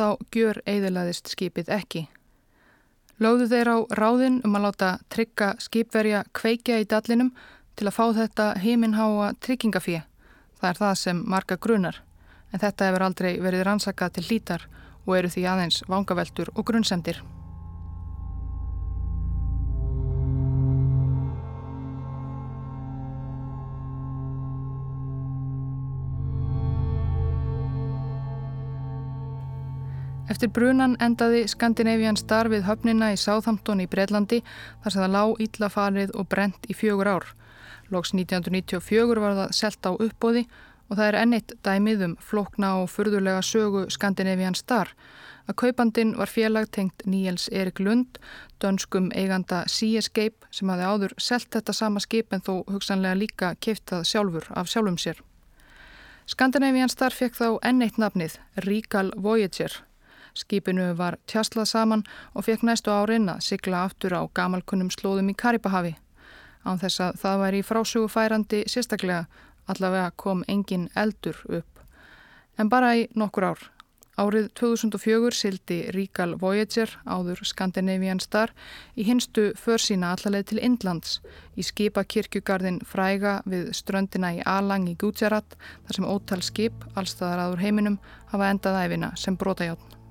þá 0.00 0.16
gjör 0.32 0.62
eiðilaðist 0.64 1.28
skipið 1.34 1.74
ekki. 1.76 2.06
Lóðu 3.20 3.50
þeir 3.52 3.68
á 3.68 3.76
ráðin 4.00 4.40
um 4.48 4.56
að 4.56 4.64
láta 4.64 4.94
trygga 5.12 5.52
skipverja 5.60 6.24
kveikja 6.32 6.80
í 6.80 6.88
dallinum 6.88 7.34
til 7.76 7.90
að 7.90 7.96
fá 8.00 8.04
þetta 8.16 8.48
heiminháa 8.64 9.30
tryggingafjö. 9.44 10.00
Það 10.56 10.68
er 10.70 10.80
það 10.80 10.98
sem 11.04 11.24
marga 11.28 11.60
grunar, 11.60 12.00
en 12.50 12.64
þetta 12.64 12.88
hefur 12.88 13.08
aldrei 13.10 13.32
verið 13.44 13.68
rannsakað 13.68 14.16
til 14.16 14.28
hlítar 14.30 14.68
og 15.04 15.16
eru 15.20 15.28
því 15.28 15.48
aðeins 15.52 15.84
vangaveltur 15.84 16.54
og 16.56 16.64
grunnsendir. 16.64 17.20
Eftir 30.34 30.50
brunan 30.50 30.96
endaði 30.98 31.44
Skandinavian 31.46 32.16
Star 32.18 32.48
við 32.50 32.64
höfnina 32.66 33.12
í 33.14 33.18
Sáþamtón 33.22 33.84
í 33.84 33.86
Breitlandi 33.86 34.40
þar 34.82 34.90
sem 34.90 35.02
það 35.04 35.12
lág 35.14 35.42
íllafarið 35.44 36.14
og 36.18 36.26
brent 36.32 36.66
í 36.66 36.74
fjögur 36.74 37.06
ár. 37.06 37.28
Lóks 37.94 38.10
1994 38.18 39.20
var 39.22 39.36
það 39.38 39.52
selt 39.54 39.86
á 39.86 39.94
uppbóði 39.94 40.42
og 40.88 40.96
það 40.96 41.04
er 41.06 41.18
ennitt 41.20 41.54
dæmið 41.62 42.02
um 42.08 42.18
flokna 42.18 42.72
og 42.80 42.90
furðulega 42.90 43.44
sögu 43.46 43.84
Skandinavian 43.94 44.58
Star. 44.58 44.90
Að 45.46 45.58
kaupandin 45.62 46.16
var 46.18 46.34
félag 46.34 46.66
tengt 46.74 47.06
Níels 47.06 47.46
Erik 47.54 47.78
Lund, 47.78 48.18
dönskum 48.58 49.12
eiganda 49.14 49.62
Sea 49.70 50.02
Escape 50.02 50.50
sem 50.50 50.74
hafi 50.74 50.90
áður 50.90 51.14
selt 51.14 51.52
þetta 51.54 51.78
sama 51.78 52.02
skip 52.02 52.34
en 52.34 52.42
þó 52.42 52.64
hugsanlega 52.74 53.22
líka 53.22 53.54
keiftað 53.62 54.02
sjálfur 54.10 54.50
af 54.50 54.66
sjálfum 54.66 54.98
sér. 54.98 55.22
Skandinavian 56.26 56.90
Star 56.90 57.14
fekk 57.14 57.38
þá 57.38 57.48
enneitt 57.62 58.02
nafnið 58.02 58.40
Regal 58.66 59.14
Voyager 59.14 59.84
Skipinu 60.34 60.90
var 60.98 61.18
tjaslað 61.30 61.68
saman 61.70 62.04
og 62.34 62.46
fekk 62.46 62.64
næstu 62.66 62.90
árin 62.90 63.30
að 63.30 63.44
sigla 63.48 63.84
aftur 63.86 64.16
á 64.18 64.22
gamalkunnum 64.34 64.90
slóðum 64.90 65.30
í 65.30 65.36
Karibahavi. 65.38 65.94
Án 66.64 66.80
þess 66.80 67.00
að 67.00 67.20
það 67.22 67.42
væri 67.44 67.62
frásögu 67.62 68.08
færandi 68.08 68.64
sérstaklega 68.70 69.26
allavega 69.68 70.10
kom 70.16 70.44
engin 70.48 70.88
eldur 70.96 71.38
upp. 71.48 71.80
En 72.58 72.70
bara 72.70 72.94
í 72.96 73.06
nokkur 73.14 73.50
ár. 73.52 73.70
Árið 74.14 74.52
2004 74.54 75.34
sildi 75.34 75.76
Regal 75.90 76.36
Voyager 76.38 76.92
áður 77.02 77.40
Scandinavian 77.42 78.20
Star 78.22 78.52
í 78.94 79.02
hinstu 79.08 79.48
försína 79.58 80.12
allarleið 80.14 80.52
til 80.52 80.60
Indlands 80.62 81.16
í 81.58 81.66
skipakirkjugarðin 81.66 82.78
Fræga 82.86 83.40
við 83.42 83.72
ströndina 83.74 84.30
í 84.36 84.38
Alang 84.46 84.86
í 84.86 84.94
Gujarat 84.94 85.58
þar 85.58 85.98
sem 85.98 86.06
ótal 86.06 86.40
skip, 86.46 86.86
allstaðar 86.94 87.42
aður 87.48 87.66
heiminum, 87.66 87.98
hafa 88.30 88.54
endað 88.54 88.80
æfina 88.84 89.10
sem 89.18 89.34
brotajátn. 89.34 90.03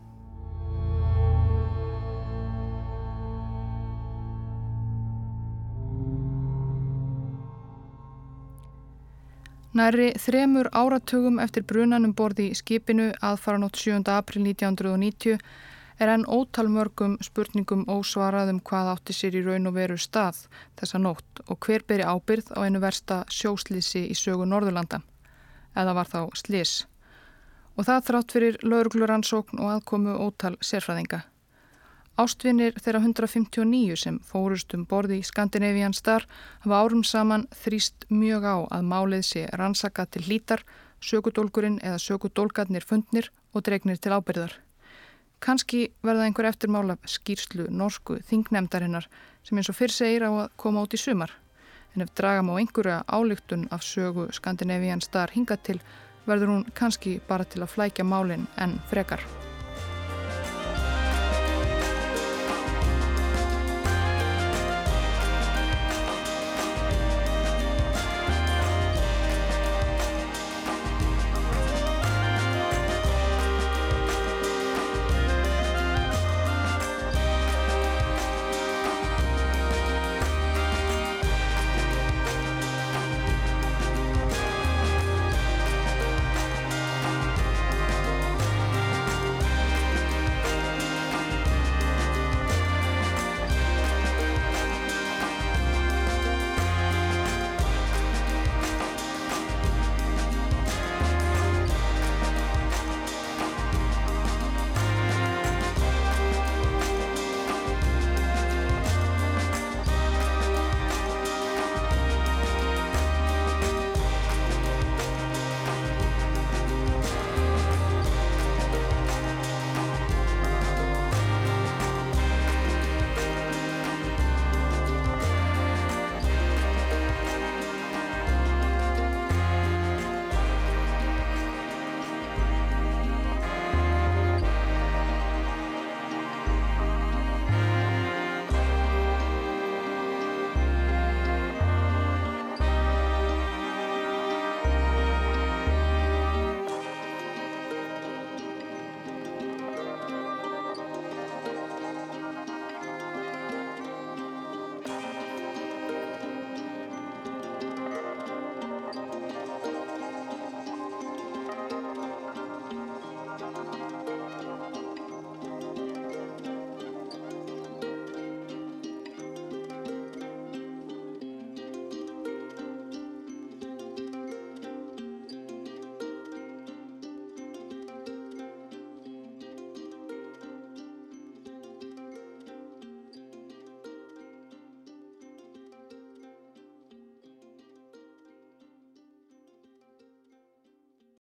Næri 9.73 10.11
þremur 10.21 10.67
áratugum 10.69 11.39
eftir 11.41 11.63
brunanum 11.65 12.11
borði 12.13 12.51
í 12.51 12.57
skipinu 12.57 13.07
aðfaranótt 13.25 13.79
7. 13.81 14.03
april 14.13 14.43
1990 14.45 15.39
er 15.97 16.11
enn 16.13 16.25
ótalmörgum 16.29 17.15
spurningum 17.25 17.81
ósvaraðum 17.89 18.59
hvað 18.69 18.91
átti 18.91 19.17
sér 19.17 19.39
í 19.39 19.41
raun 19.47 19.65
og 19.71 19.73
veru 19.79 19.97
stað 19.97 20.43
þessa 20.77 21.01
nótt 21.01 21.41
og 21.47 21.57
hver 21.65 21.87
beri 21.89 22.05
ábyrð 22.05 22.53
á 22.53 22.61
einu 22.61 22.83
versta 22.85 23.23
sjóslýsi 23.33 24.05
í 24.13 24.21
sögu 24.21 24.45
Norðurlanda. 24.45 25.01
Eða 25.73 25.97
var 25.97 26.13
þá 26.13 26.21
slís. 26.37 26.75
Og 27.73 27.89
það 27.89 28.07
þrátt 28.11 28.37
fyrir 28.37 28.61
laurugluransókn 28.61 29.57
og 29.57 29.73
aðkomu 29.79 30.19
ótal 30.21 30.53
sérfræðinga. 30.61 31.23
Ástvinir 32.13 32.75
þeirra 32.77 32.99
159 33.01 33.95
sem 33.97 34.19
fórust 34.21 34.73
um 34.77 34.83
borði 34.85 35.15
í 35.17 35.25
Skandinavian 35.25 35.95
Star 35.97 36.27
hafa 36.61 36.81
árum 36.85 37.01
saman 37.01 37.47
þrýst 37.63 38.05
mjög 38.13 38.43
á 38.45 38.57
að 38.77 38.83
málið 38.85 39.23
sé 39.25 39.45
rannsaka 39.57 40.05
til 40.05 40.21
hlítar, 40.27 40.61
sökudólgurinn 41.01 41.79
eða 41.81 41.97
sökudólgarnir 41.97 42.85
fundnir 42.85 43.31
og 43.53 43.65
dregnir 43.65 43.97
til 43.97 44.13
ábyrðar. 44.13 44.53
Kanski 45.41 45.87
verða 46.05 46.27
einhver 46.27 46.51
eftirmála 46.51 46.99
skýrslu 47.01 47.65
norsku 47.73 48.19
þingnemdarinnar 48.29 49.09
sem 49.41 49.57
eins 49.57 49.71
og 49.73 49.79
fyrr 49.79 49.95
segir 49.95 50.27
á 50.29 50.31
að 50.31 50.51
koma 50.55 50.85
út 50.85 50.93
í 50.93 51.01
sumar. 51.01 51.33
En 51.97 52.05
ef 52.05 52.13
dragam 52.13 52.53
á 52.53 52.61
einhverja 52.61 52.99
álygtun 53.09 53.65
af 53.73 53.81
sögu 53.81 54.29
Skandinavian 54.37 55.01
Star 55.01 55.33
hinga 55.33 55.57
til 55.57 55.81
verður 56.29 56.53
hún 56.53 56.69
kannski 56.77 57.17
bara 57.27 57.43
til 57.43 57.65
að 57.65 57.73
flækja 57.73 58.05
málinn 58.05 58.45
en 58.61 58.77
frekar. 58.93 59.25